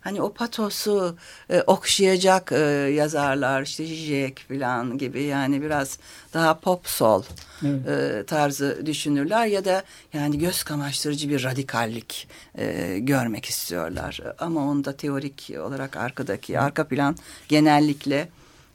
[0.00, 1.16] hani o patosu
[1.50, 2.56] e, okşayacak e,
[2.94, 5.98] yazarlar işte Zizek falan gibi yani biraz
[6.34, 7.22] daha pop sol
[7.66, 7.88] Evet.
[7.88, 9.82] e, tarzı düşünürler ya da
[10.12, 12.28] yani göz kamaştırıcı bir radikallik
[12.58, 14.20] e, görmek istiyorlar.
[14.38, 17.16] Ama onda teorik olarak arkadaki arka plan
[17.48, 18.28] genellikle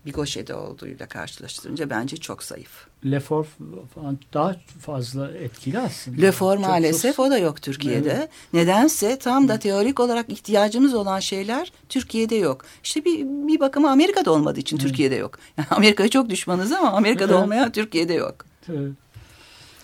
[0.05, 2.87] Bigoşe'de olduğuyla karşılaştırınca bence çok zayıf.
[3.05, 3.47] Lefort
[3.95, 6.21] falan daha fazla etkili aslında.
[6.21, 8.29] Lefor Çok- maalesef çok- o da yok Türkiye'de.
[8.53, 12.65] Nedense tam da teorik olarak ihtiyacımız olan şeyler Türkiye'de yok.
[12.83, 15.39] İşte bir, bir bakıma Amerika'da olmadığı için Türkiye'de yok.
[15.57, 17.43] Yani Amerika'ya çok düşmanız ama Amerika'da Evet.
[17.43, 18.45] olmayan Türkiye'de yok.
[18.69, 18.91] Evet.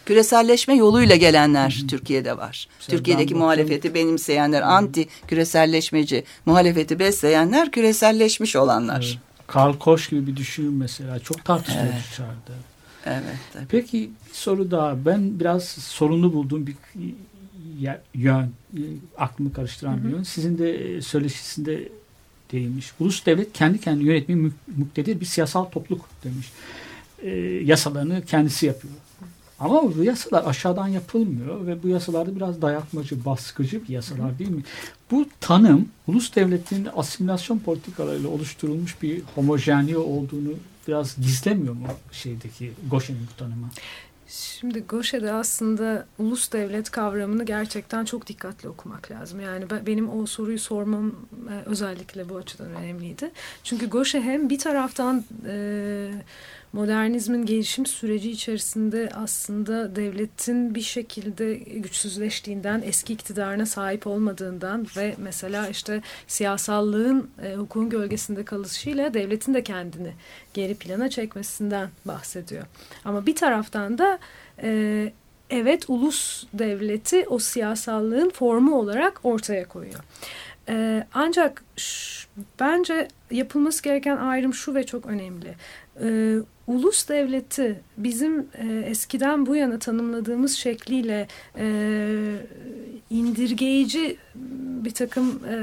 [0.05, 2.67] Küreselleşme yoluyla gelenler Türkiye'de var.
[2.79, 9.01] Mesela Türkiye'deki muhalefeti benimseyenler, anti küreselleşmeci muhalefeti besleyenler küreselleşmiş olanlar.
[9.11, 9.34] Evet.
[9.47, 11.19] Karl Koch gibi bir düşünür mesela.
[11.19, 12.53] Çok tartışılıyor dışarıda.
[13.05, 13.23] Evet.
[13.53, 13.65] tabii.
[13.69, 15.05] Peki bir soru daha.
[15.05, 16.75] Ben biraz sorunlu bulduğum bir
[18.13, 18.81] yön, e,
[19.17, 20.23] aklımı karıştıran bir yön.
[20.23, 21.89] Sizin de e, söyleşisinde
[22.51, 22.91] değinmiş.
[22.99, 26.51] Ulus devlet kendi kendini yönetmeyi muktedir bir siyasal topluluk demiş.
[27.21, 27.29] E,
[27.63, 28.93] yasalarını kendisi yapıyor.
[29.59, 34.63] Ama bu yasalar aşağıdan yapılmıyor ve bu yasalarda biraz dayatmacı, baskıcı bir yasalar değil mi?
[35.11, 40.53] Bu tanım ulus devletinin asimilasyon politikalarıyla oluşturulmuş bir homojenliği olduğunu
[40.87, 43.69] biraz gizlemiyor mu şeydeki Goshen'in bu tanımı?
[44.27, 49.39] Şimdi Goshe'de aslında ulus devlet kavramını gerçekten çok dikkatli okumak lazım.
[49.39, 53.31] Yani ben- benim o soruyu sormam e, özellikle bu açıdan önemliydi.
[53.63, 56.11] Çünkü Goshe hem bir taraftan e,
[56.75, 65.67] modernizmin gelişim süreci içerisinde aslında devletin bir şekilde güçsüzleştiğinden, eski iktidarına sahip olmadığından ve mesela
[65.67, 70.13] işte siyasallığın e, hukukun gölgesinde kalışıyla devletin de kendini
[70.53, 72.63] geri plana çekmesinden bahsediyor.
[73.05, 74.19] Ama bir taraftan da
[74.63, 75.11] e,
[75.49, 79.99] evet ulus devleti o siyasallığın formu olarak ortaya koyuyor.
[80.69, 82.27] E, ancak ş-
[82.59, 85.55] bence yapılması gereken ayrım şu ve çok önemli.
[86.01, 86.37] E,
[86.67, 91.27] ulus devleti bizim e, eskiden bu yana tanımladığımız şekliyle
[91.57, 91.65] e,
[93.09, 94.17] indirgeyici
[94.83, 95.57] bir takım e,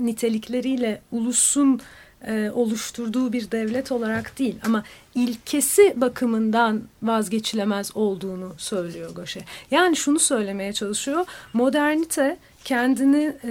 [0.00, 1.80] nitelikleriyle ulusun
[2.26, 4.84] e, oluşturduğu bir devlet olarak değil ama
[5.14, 9.40] ilkesi bakımından vazgeçilemez olduğunu söylüyor Goşe.
[9.70, 11.26] Yani şunu söylemeye çalışıyor.
[11.52, 13.50] Modernite kendini e,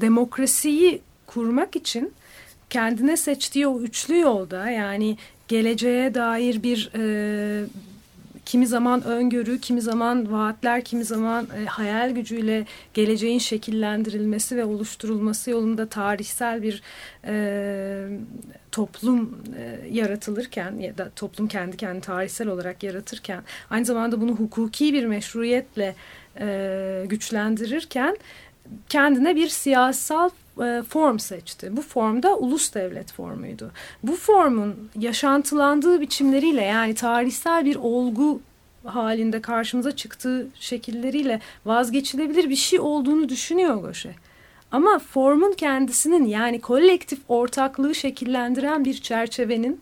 [0.00, 2.12] demokrasiyi kurmak için
[2.72, 5.16] kendine seçtiği o üçlü yolda yani
[5.48, 7.64] geleceğe dair bir e,
[8.46, 15.50] kimi zaman öngörü, kimi zaman vaatler, kimi zaman e, hayal gücüyle geleceğin şekillendirilmesi ve oluşturulması
[15.50, 16.82] yolunda tarihsel bir
[17.26, 18.06] e,
[18.72, 24.92] toplum e, yaratılırken ya da toplum kendi kendini tarihsel olarak yaratırken aynı zamanda bunu hukuki
[24.92, 25.94] bir meşruiyetle
[26.40, 28.16] e, güçlendirirken
[28.88, 30.30] kendine bir siyasal
[30.60, 31.76] e, form seçti.
[31.76, 33.70] Bu formda ulus devlet formuydu.
[34.02, 38.40] Bu formun yaşantılandığı biçimleriyle yani tarihsel bir olgu
[38.84, 44.14] halinde karşımıza çıktığı şekilleriyle vazgeçilebilir bir şey olduğunu düşünüyor Goşe.
[44.72, 49.80] Ama formun kendisinin yani kolektif ortaklığı şekillendiren bir çerçevenin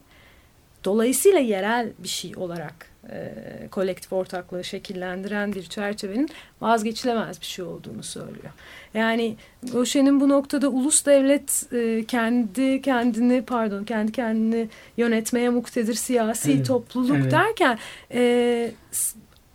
[0.84, 6.28] dolayısıyla yerel bir şey olarak e, kolektif ortaklığı şekillendiren bir çerçevenin
[6.60, 8.52] vazgeçilemez bir şey olduğunu söylüyor.
[8.94, 9.36] Yani
[9.72, 16.66] Goshen'in bu noktada ulus devlet e, kendi kendini pardon kendi kendini yönetmeye muktedir siyasi Evet,
[16.66, 17.32] topluluk evet.
[17.32, 17.78] derken
[18.12, 18.72] e,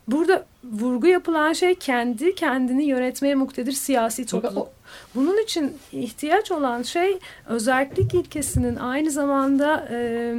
[0.07, 4.67] burada vurgu yapılan şey kendi kendini yönetmeye muktedir siyasi topluluk.
[5.15, 10.33] Bunun için ihtiyaç olan şey özellik ilkesinin aynı zamanda e,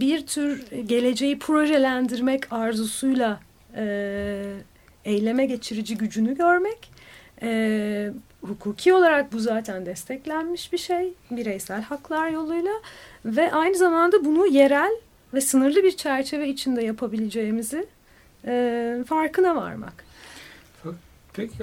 [0.00, 3.40] bir tür geleceği projelendirmek arzusuyla
[3.76, 4.56] e,
[5.04, 6.90] eyleme geçirici gücünü görmek.
[7.42, 12.74] E, hukuki olarak bu zaten desteklenmiş bir şey bireysel haklar yoluyla
[13.24, 14.92] ve aynı zamanda bunu yerel
[15.34, 17.86] ve sınırlı bir çerçeve içinde yapabileceğimizi
[18.46, 20.04] e, farkına varmak.
[21.32, 21.54] Peki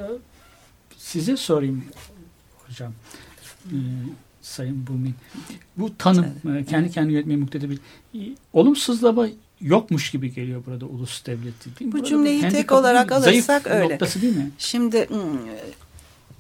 [0.98, 1.86] size sorayım
[2.68, 2.94] hocam.
[3.66, 3.76] Ee,
[4.42, 5.16] Sayın Bumin.
[5.78, 6.26] Bu tanım
[6.58, 7.80] e, kendi kendini yönetmeye muktedir
[8.16, 8.20] e,
[8.54, 9.28] olumsuzlama
[9.62, 11.80] yokmuş gibi geliyor burada ulus devleti.
[11.80, 11.92] Değil mi?
[11.92, 13.94] Bu Burada cümleyi tek olarak alırsak öyle.
[13.94, 14.52] noktası değil mi?
[14.58, 15.40] Şimdi hmm,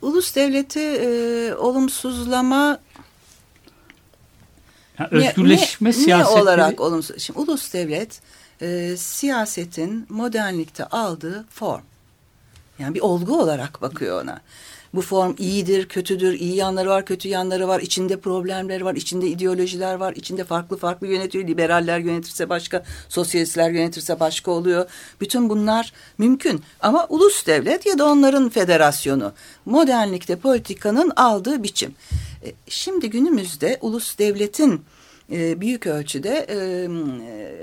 [0.01, 2.79] ulus devleti e, olumsuzlama
[4.99, 7.21] Yani Ne- özgürleşme ne, siyasetleri ne olarak olumsuz?
[7.21, 8.21] Şimdi ulus devlet
[8.61, 11.81] e, siyasetin modernlikte aldığı form.
[12.79, 14.41] Yani bir olgu olarak bakıyor ona.
[14.93, 19.95] Bu form iyidir, kötüdür, iyi yanları var, kötü yanları var, içinde problemler var, içinde ideolojiler
[19.95, 21.47] var, içinde farklı farklı yönetiyor.
[21.47, 24.85] Liberaller yönetirse başka, sosyalistler yönetirse başka oluyor.
[25.21, 26.63] Bütün bunlar mümkün.
[26.79, 29.33] Ama ulus devlet ya da onların federasyonu
[29.65, 31.95] modernlikte politikanın aldığı biçim.
[32.45, 34.85] E, Şimdi günümüzde ulus devletin
[35.31, 36.57] e, büyük ölçüde e,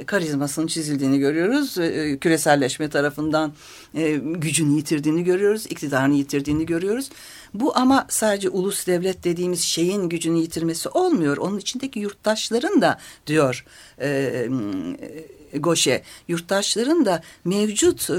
[0.00, 1.78] e, karizmasının çizildiğini görüyoruz.
[1.78, 3.52] E, küreselleşme tarafından
[3.94, 7.10] e, gücünü yitirdiğini görüyoruz, iktidarını yitirdiğini görüyoruz.
[7.54, 11.36] Bu ama sadece ulus devlet dediğimiz şeyin gücünü yitirmesi olmuyor.
[11.36, 13.64] Onun içindeki yurttaşların da diyor
[15.54, 18.10] Goşe, yurttaşların da mevcut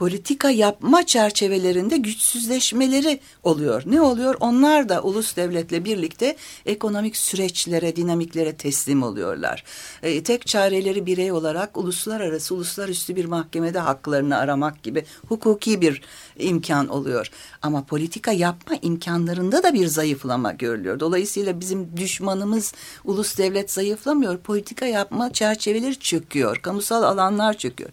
[0.00, 3.82] politika yapma çerçevelerinde güçsüzleşmeleri oluyor.
[3.86, 4.36] Ne oluyor?
[4.40, 6.36] Onlar da ulus devletle birlikte
[6.66, 9.64] ekonomik süreçlere, dinamiklere teslim oluyorlar.
[10.02, 16.02] E, tek çareleri birey olarak uluslararası, uluslararası bir mahkemede haklarını aramak gibi hukuki bir
[16.38, 17.30] imkan oluyor.
[17.62, 21.00] Ama politika yapma imkanlarında da bir zayıflama görülüyor.
[21.00, 22.72] Dolayısıyla bizim düşmanımız
[23.04, 24.38] ulus devlet zayıflamıyor.
[24.38, 26.56] Politika yapma çerçeveleri çöküyor.
[26.56, 27.90] Kamusal alanlar çöküyor.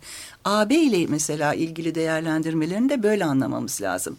[0.47, 4.17] AB ile mesela ilgili değerlendirmelerini de böyle anlamamız lazım.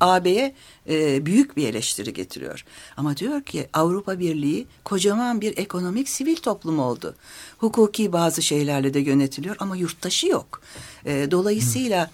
[0.00, 0.54] AB'ye
[0.88, 2.64] e, büyük bir eleştiri getiriyor.
[2.96, 7.14] Ama diyor ki Avrupa Birliği kocaman bir ekonomik sivil toplum oldu.
[7.58, 10.62] Hukuki bazı şeylerle de yönetiliyor ama yurttaşı yok.
[11.04, 12.10] E, dolayısıyla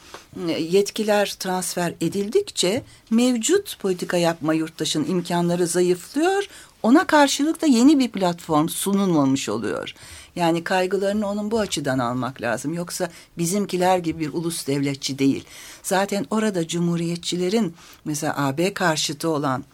[0.49, 6.49] e, yetkiler transfer edildikçe mevcut politika yapma yurttaşın imkanları zayıflıyor.
[6.83, 9.95] Ona karşılık da yeni bir platform sunulmamış oluyor.
[10.37, 12.75] Yani kaygılarını onun bu açıdan almak lazım.
[12.75, 15.45] Yoksa bizimkiler gibi bir ulus devletçi değil.
[15.83, 17.75] Zaten orada cumhuriyetçilerin
[18.05, 19.65] mesela AB karşıtı olan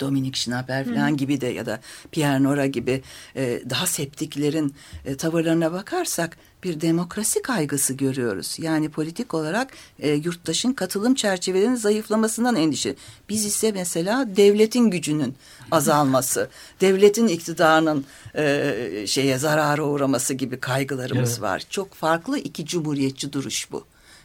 [0.00, 1.80] Dominik Schnabel falan gibi de ya da
[2.12, 3.02] Pierre Nora gibi
[3.36, 8.56] e, daha septiklerin e, tavırlarına bakarsak bir demokrasi kaygısı görüyoruz.
[8.60, 12.94] Yani politik olarak e, yurttaşın katılım çerçevelerinin zayıflamasından endişe.
[13.28, 15.34] Biz ise mesela devletin gücünün
[15.70, 16.50] azalması,
[16.80, 18.04] devletin iktidarının
[18.36, 21.42] e, şeye zarara uğraması gibi kaygılarımız Evet.
[21.42, 21.62] var.
[21.70, 23.84] Çok farklı iki cumhuriyetçi duruş bu.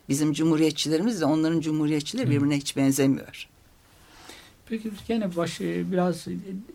[0.09, 3.47] Bizim cumhuriyetçilerimiz de onların cumhuriyetçileri birbirine hiç benzemiyor.
[4.69, 6.25] Peki gene baş, biraz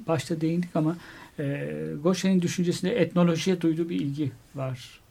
[0.07, 0.97] başta değindik ama
[1.39, 1.69] e,
[2.03, 5.02] Goshen'in düşüncesinde etnolojiye duyduğu bir ilgi var.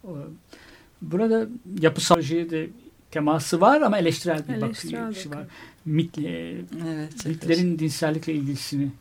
[1.01, 1.47] Burada
[1.79, 2.69] yapısalcıya de
[3.11, 5.35] teması var ama eleştirel bir Eleştirel bakışı var.
[5.35, 5.45] bakıyor.
[5.85, 6.55] Mit, e,
[6.87, 7.25] Evet.
[7.25, 8.91] mitlerin dinsellikle ilgisini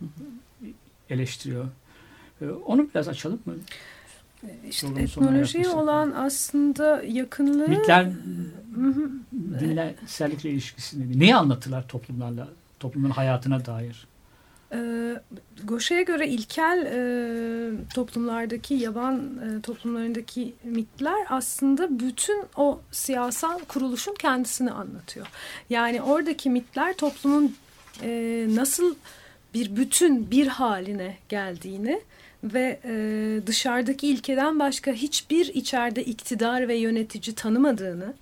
[1.10, 1.64] eleştiriyor.
[2.42, 3.54] E, onu biraz açalım mı?
[4.70, 8.04] İşte etnolojiye olan aslında yakınlığı Mitler
[8.74, 9.10] Hı hı.
[10.00, 11.20] dinsellikle ilişkisi nedir?
[11.20, 12.48] Neyi anlatırlar toplumlarla,
[12.80, 14.06] toplumların hayatına dair?
[14.72, 15.14] Ee,
[15.64, 24.70] Gauchet'e göre ilkel e, toplumlardaki yaban e, toplumlarındaki mitler aslında bütün o siyasal kuruluşun kendisini
[24.70, 25.26] anlatıyor.
[25.70, 27.56] Yani oradaki mitler toplumun
[28.02, 28.94] e, nasıl
[29.54, 32.00] bir bütün bir haline geldiğini
[32.44, 32.92] ve e,
[33.46, 38.14] dışarıdaki ilkeden başka hiçbir içeride iktidar ve yönetici tanımadığını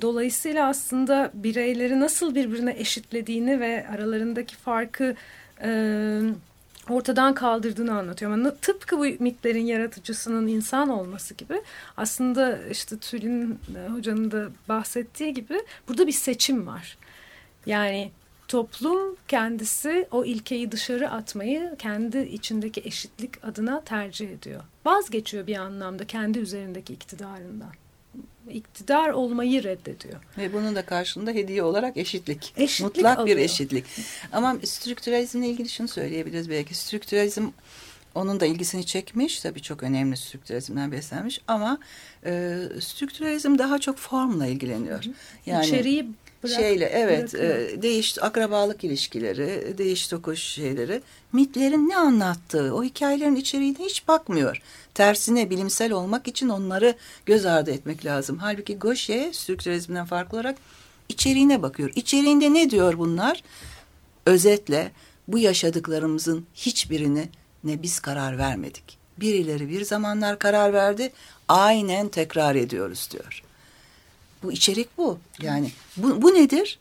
[0.00, 5.14] Dolayısıyla aslında bireyleri nasıl birbirine eşitlediğini ve aralarındaki farkı
[5.62, 5.70] e,
[6.88, 8.32] ortadan kaldırdığını anlatıyor.
[8.32, 11.62] Ama tıpkı bu mitlerin yaratıcısının insan olması gibi
[11.96, 16.98] aslında işte Tülin e, hocanın da bahsettiği gibi burada bir seçim var.
[17.66, 18.10] Yani
[18.48, 24.62] toplum kendisi o ilkeyi dışarı atmayı kendi içindeki eşitlik adına tercih ediyor.
[24.84, 27.72] Vazgeçiyor bir anlamda kendi üzerindeki iktidarından.
[28.50, 30.20] İktidar olmayı reddediyor.
[30.38, 32.52] Ve bunun da karşılığında hediye olarak eşitlik.
[32.56, 33.38] Eşitlik Mutlak bir alıyor.
[33.38, 33.84] eşitlik.
[34.32, 36.74] Ama strüktüralizmle ilgili şunu söyleyebiliriz belki.
[36.74, 37.48] Strüktüralizm
[38.14, 39.40] onun da ilgisini çekmiş.
[39.40, 41.40] Tabii çok önemli strüktüralizmden beslenmiş.
[41.48, 41.78] Ama
[42.26, 45.04] e, strüktüralizm daha çok formla ilgileniyor.
[45.46, 46.06] Yani İçeriği
[46.44, 47.78] bırak, şeyle evet bırakıyor.
[47.78, 54.62] e, değiş akrabalık ilişkileri, değiş tokuş şeyleri, mitlerin ne anlattığı, o hikayelerin içeriğine hiç bakmıyor.
[54.94, 56.94] Tersine bilimsel olmak için onları
[57.26, 58.38] göz ardı etmek lazım.
[58.38, 60.56] Halbuki Gauchet strüktüralizmden farklı olarak
[61.08, 61.92] içeriğine bakıyor.
[61.94, 63.42] İçeriğinde ne diyor bunlar?
[64.26, 64.92] Özetle
[65.28, 67.28] bu yaşadıklarımızın hiçbirini
[67.64, 68.98] ne biz karar vermedik.
[69.20, 71.12] Birileri bir zamanlar karar verdi,
[71.48, 73.43] aynen tekrar ediyoruz diyor.
[74.44, 75.18] Bu içerik bu.
[75.42, 76.78] Yani bu, bu nedir?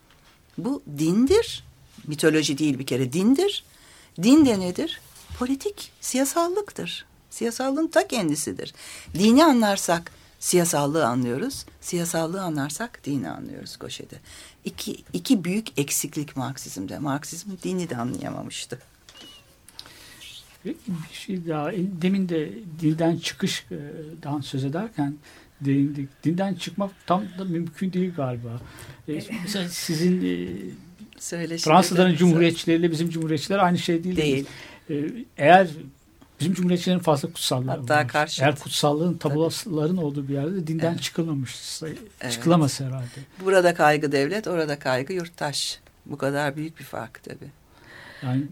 [0.57, 1.63] Bu dindir.
[2.07, 3.63] Mitoloji değil bir kere dindir.
[4.23, 5.01] Din de nedir?
[5.39, 7.05] Politik, siyasallıktır.
[7.29, 8.73] Siyasallığın ta kendisidir.
[9.13, 11.65] Dini anlarsak siyasallığı anlıyoruz.
[11.81, 14.15] Siyasallığı anlarsak dini anlıyoruz Goşe'de.
[14.65, 16.99] İki, iki büyük eksiklik Marksizm'de.
[16.99, 18.79] Marksizm dini de anlayamamıştı.
[20.65, 20.75] Bir
[21.13, 25.15] şey daha, demin de dinden çıkıştan söz ederken
[25.65, 26.09] değindik.
[26.23, 28.61] Dinden çıkmak tam da mümkün değil galiba.
[29.09, 30.49] E, mesela sizin e,
[31.19, 34.15] Söyleşi Fransızların cumhuriyetçileriyle bizim cumhuriyetçiler aynı şey değil.
[34.17, 34.45] Değil.
[34.89, 34.95] E,
[35.37, 35.67] eğer
[36.39, 38.07] bizim cumhuriyetçilerin fazla kutsallığı Hatta var.
[38.07, 38.43] karşıt.
[38.43, 41.01] Eğer kutsallığın tabulaların olduğu bir yerde de dinden Evet.
[41.01, 41.81] çıkılmamış.
[41.83, 42.31] Evet.
[42.31, 43.05] Çıkılamaz herhalde.
[43.45, 45.79] Burada kaygı devlet, orada kaygı yurttaş.
[46.05, 47.49] Bu kadar büyük bir fark tabii.
[48.23, 48.43] Yani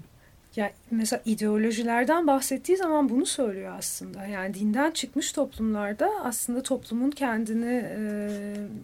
[0.55, 4.25] Ya mesela ideolojilerden bahsettiği zaman bunu söylüyor aslında.
[4.25, 7.85] Yani dinden çıkmış toplumlarda aslında toplumun kendini,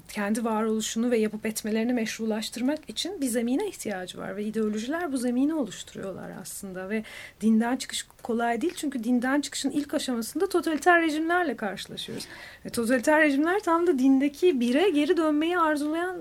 [0.09, 5.53] kendi varoluşunu ve yapıp etmelerini meşrulaştırmak için bir zemine ihtiyacı var ve ideolojiler bu zemini
[5.53, 7.03] oluşturuyorlar aslında ve
[7.41, 12.25] dinden çıkış kolay değil çünkü dinden çıkışın ilk aşamasında totaliter rejimlerle karşılaşıyoruz.
[12.65, 16.17] Ve totaliter rejimler tam da dindeki bire geri dönmeyi arzulayan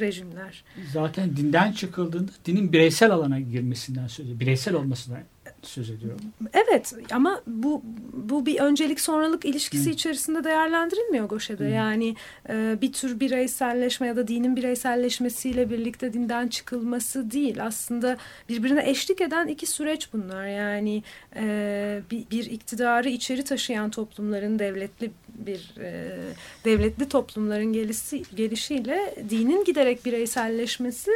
[0.00, 0.64] rejimler.
[0.92, 4.40] zaten dinden çıkıldığında dinin bireysel alana girmesinden söz ediyor.
[4.40, 5.20] Bireysel olmasından
[5.62, 6.18] söz ediyor.
[6.52, 7.82] Evet ama bu
[8.12, 9.94] bu bir öncelik sonralık ilişkisi Hı.
[9.94, 11.64] içerisinde değerlendirilmiyor Goşe'de.
[11.64, 11.68] Hı.
[11.68, 12.16] Yani
[12.48, 17.64] e, bir tür bireyselleşme ya da dinin bireyselleşmesiyle birlikte dinden çıkılması değil.
[17.64, 18.16] Aslında
[18.48, 20.46] birbirine eşlik eden iki süreç bunlar.
[20.46, 21.02] Yani
[21.36, 26.18] e, bir, bir iktidarı içeri taşıyan toplumların devletli bir e,
[26.64, 31.10] devletli toplumların gelişi, gelişiyle dinin giderek bireyselleşmesi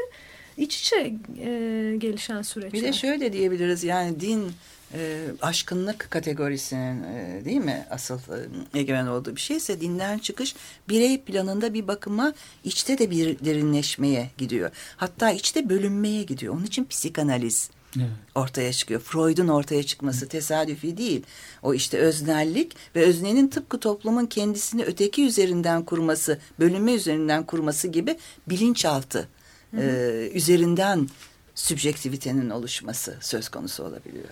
[0.59, 2.73] iç içe e, gelişen süreçler.
[2.73, 4.53] Bir de şöyle diyebiliriz yani din
[4.95, 10.55] e, aşkınlık kategorisinin e, değil mi asıl e, egemen olduğu bir şeyse dinden çıkış
[10.89, 12.33] birey planında bir bakıma
[12.65, 14.71] içte de bir derinleşmeye gidiyor.
[14.97, 16.55] Hatta içte bölünmeye gidiyor.
[16.55, 18.09] Onun için psikanaliz Evet.
[18.35, 19.01] ortaya çıkıyor.
[19.01, 21.23] Freud'un ortaya çıkması tesadüfi değil.
[21.63, 28.19] O işte öznellik ve öznenin tıpkı toplumun kendisini öteki üzerinden kurması, bölünme üzerinden kurması gibi
[28.49, 29.29] bilinçaltı
[29.77, 31.09] e, üzerinden
[31.55, 34.29] sübjektivitenin oluşması söz konusu olabiliyor.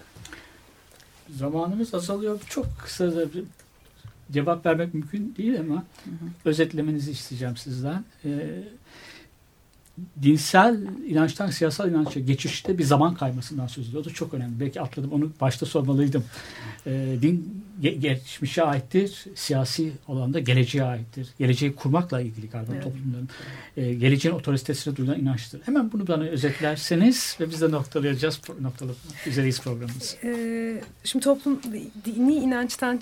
[1.31, 2.41] Zamanımız azalıyor.
[2.49, 3.45] Çok kısa da bir
[4.33, 5.85] cevap vermek mümkün değil ama
[6.45, 8.05] özetlemenizi isteyeceğim sizden.
[8.25, 8.63] Ee,
[10.23, 14.03] dinsel inançtan siyasal inança geçişte bir zaman kaymasından söz ediyor.
[14.03, 14.61] O da çok önemli.
[14.61, 16.25] Belki atladım onu başta sormalıydım.
[16.87, 21.29] Ee, din ge- geçmişe aittir, siyasi olanda geleceğe aittir.
[21.39, 22.85] Geleceği kurmakla ilgili galiba Evet.
[22.85, 23.29] toplumların.
[23.77, 25.61] Ee, geleceğin otoritesine duyulan inançtır.
[25.65, 28.41] Hemen bunu bana özetlerseniz ve biz de noktalayacağız.
[28.61, 30.17] Noktalamak üzereyiz programımızı.
[30.25, 31.61] Ee, şimdi toplum
[32.05, 33.01] dini inançtan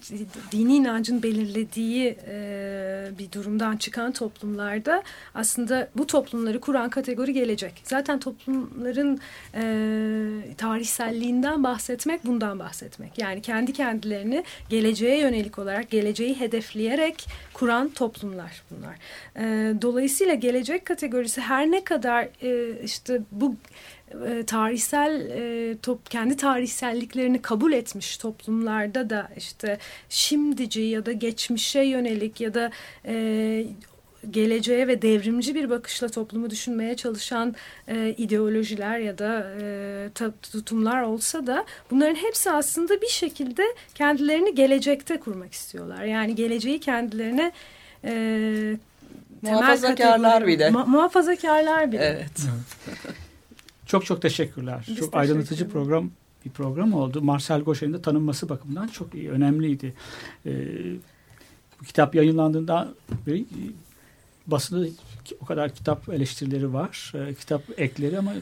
[0.53, 5.03] dini inancın belirlediği e, bir durumdan çıkan toplumlarda
[5.35, 7.83] aslında bu toplumları kuran kategori gelecek.
[7.85, 9.21] Zaten toplumların
[9.55, 9.63] e,
[10.57, 13.19] tarihselliğinden bahsetmek bundan bahsetmek.
[13.19, 18.97] Yani kendi kendilerini geleceğe yönelik olarak geleceği hedefleyerek kuran toplumlar bunlar.
[19.37, 23.57] E, dolayısıyla gelecek kategorisi her ne kadar e, işte bu
[24.27, 29.79] e, tarihsel e, top, kendi tarihselliklerini kabul etmiş toplumlarda da işte
[30.09, 32.71] şimdici ya da geçmişe yönelik ya da
[33.07, 33.67] e,
[34.31, 37.55] geleceğe ve devrimci bir bakışla toplumu düşünmeye çalışan
[37.89, 40.11] e, ideolojiler ya da e,
[40.53, 43.63] tutumlar olsa da bunların hepsi aslında bir şekilde
[43.95, 46.05] kendilerini gelecekte kurmak istiyorlar.
[46.05, 47.53] Yani geleceği kendilerine
[48.05, 48.77] e,
[49.43, 50.71] muhafazakarlar bile.
[50.71, 52.05] Mu muhafazakarlar bile.
[52.05, 52.31] Evet.
[53.87, 54.79] Çok çok teşekkürler.
[54.79, 56.11] Biz çok teşekkür aydınlatıcı program
[56.45, 57.23] bir program oldu.
[57.23, 59.95] Marcel Gauchet'in de tanınması bakımından çok iyi, önemliydi.
[60.47, 60.53] Ee,
[61.81, 62.89] bu kitap yayınlandığında
[63.27, 63.45] beri
[64.47, 64.87] basında
[65.41, 68.33] o kadar kitap eleştirileri var, e, kitap ekleri ama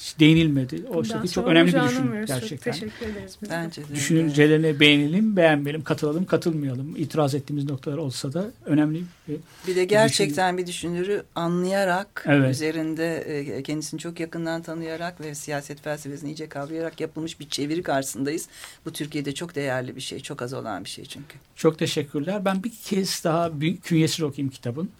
[0.00, 0.84] hiç değinilmedi.
[0.94, 2.72] Bundan ki çok önemli bir düşün gerçekten.
[2.72, 3.36] teşekkür ederiz.
[3.50, 3.94] Bence de.
[3.94, 6.96] Düşüncelerine beğenelim, beğenmeyelim, katılalım, katılmayalım.
[6.96, 9.36] İtiraz ettiğimiz noktalar olsa da önemli bir
[9.66, 12.50] Bir de gerçekten bir düşünürü anlayarak, Evet.
[12.50, 18.48] üzerinde e, kendisini çok yakından tanıyarak ve siyaset felsefesini iyice kavrayarak yapılmış bir çeviri karşısındayız.
[18.84, 21.38] Bu Türkiye'de çok değerli bir şey, çok az olan bir şey çünkü.
[21.56, 22.44] Çok teşekkürler.
[22.44, 24.90] Ben bir kez daha bir künyesini okuyayım kitabın.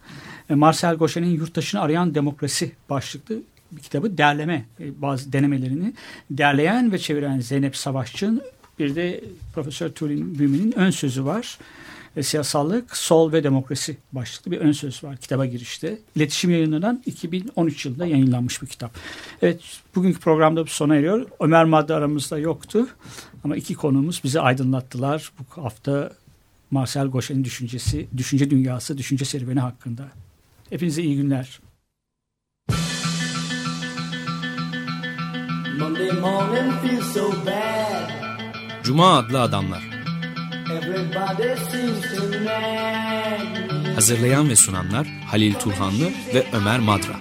[0.51, 3.37] E, Marcel Gauchet'in Yurttaşını Arayan Demokrasi başlıklı
[3.73, 5.95] bir kitabı derleme e, bazı denemelerini
[6.31, 8.43] derleyen ve çeviren Zeynep Savaşçı'nın
[8.79, 9.25] bir de
[9.55, 11.59] Profesör Turin Bümi'nin ön sözü var.
[12.17, 15.99] E, siyasallık, sol ve demokrasi başlıklı bir ön söz var kitaba girişte.
[16.17, 18.91] İletişim yayınlanan 2013 yılında yayınlanmış bir kitap.
[19.43, 19.61] Evet
[19.95, 21.27] bugünkü programda bu sona eriyor.
[21.41, 22.87] Ömer Madde aramızda yoktu
[23.45, 25.33] ama iki konuğumuz bizi aydınlattılar.
[25.39, 26.13] Bu hafta
[26.71, 30.09] Marcel Gauchet'in düşüncesi, düşünce dünyası, düşünce serüveni hakkında.
[30.71, 31.61] Hepinize iyi günler.
[35.79, 38.11] Monday morning feels so bad.
[38.85, 39.83] Cuma adlı adamlar.
[43.95, 47.21] Hazırlayan ve sunanlar Halil Turhanlı ve Ömer Madra.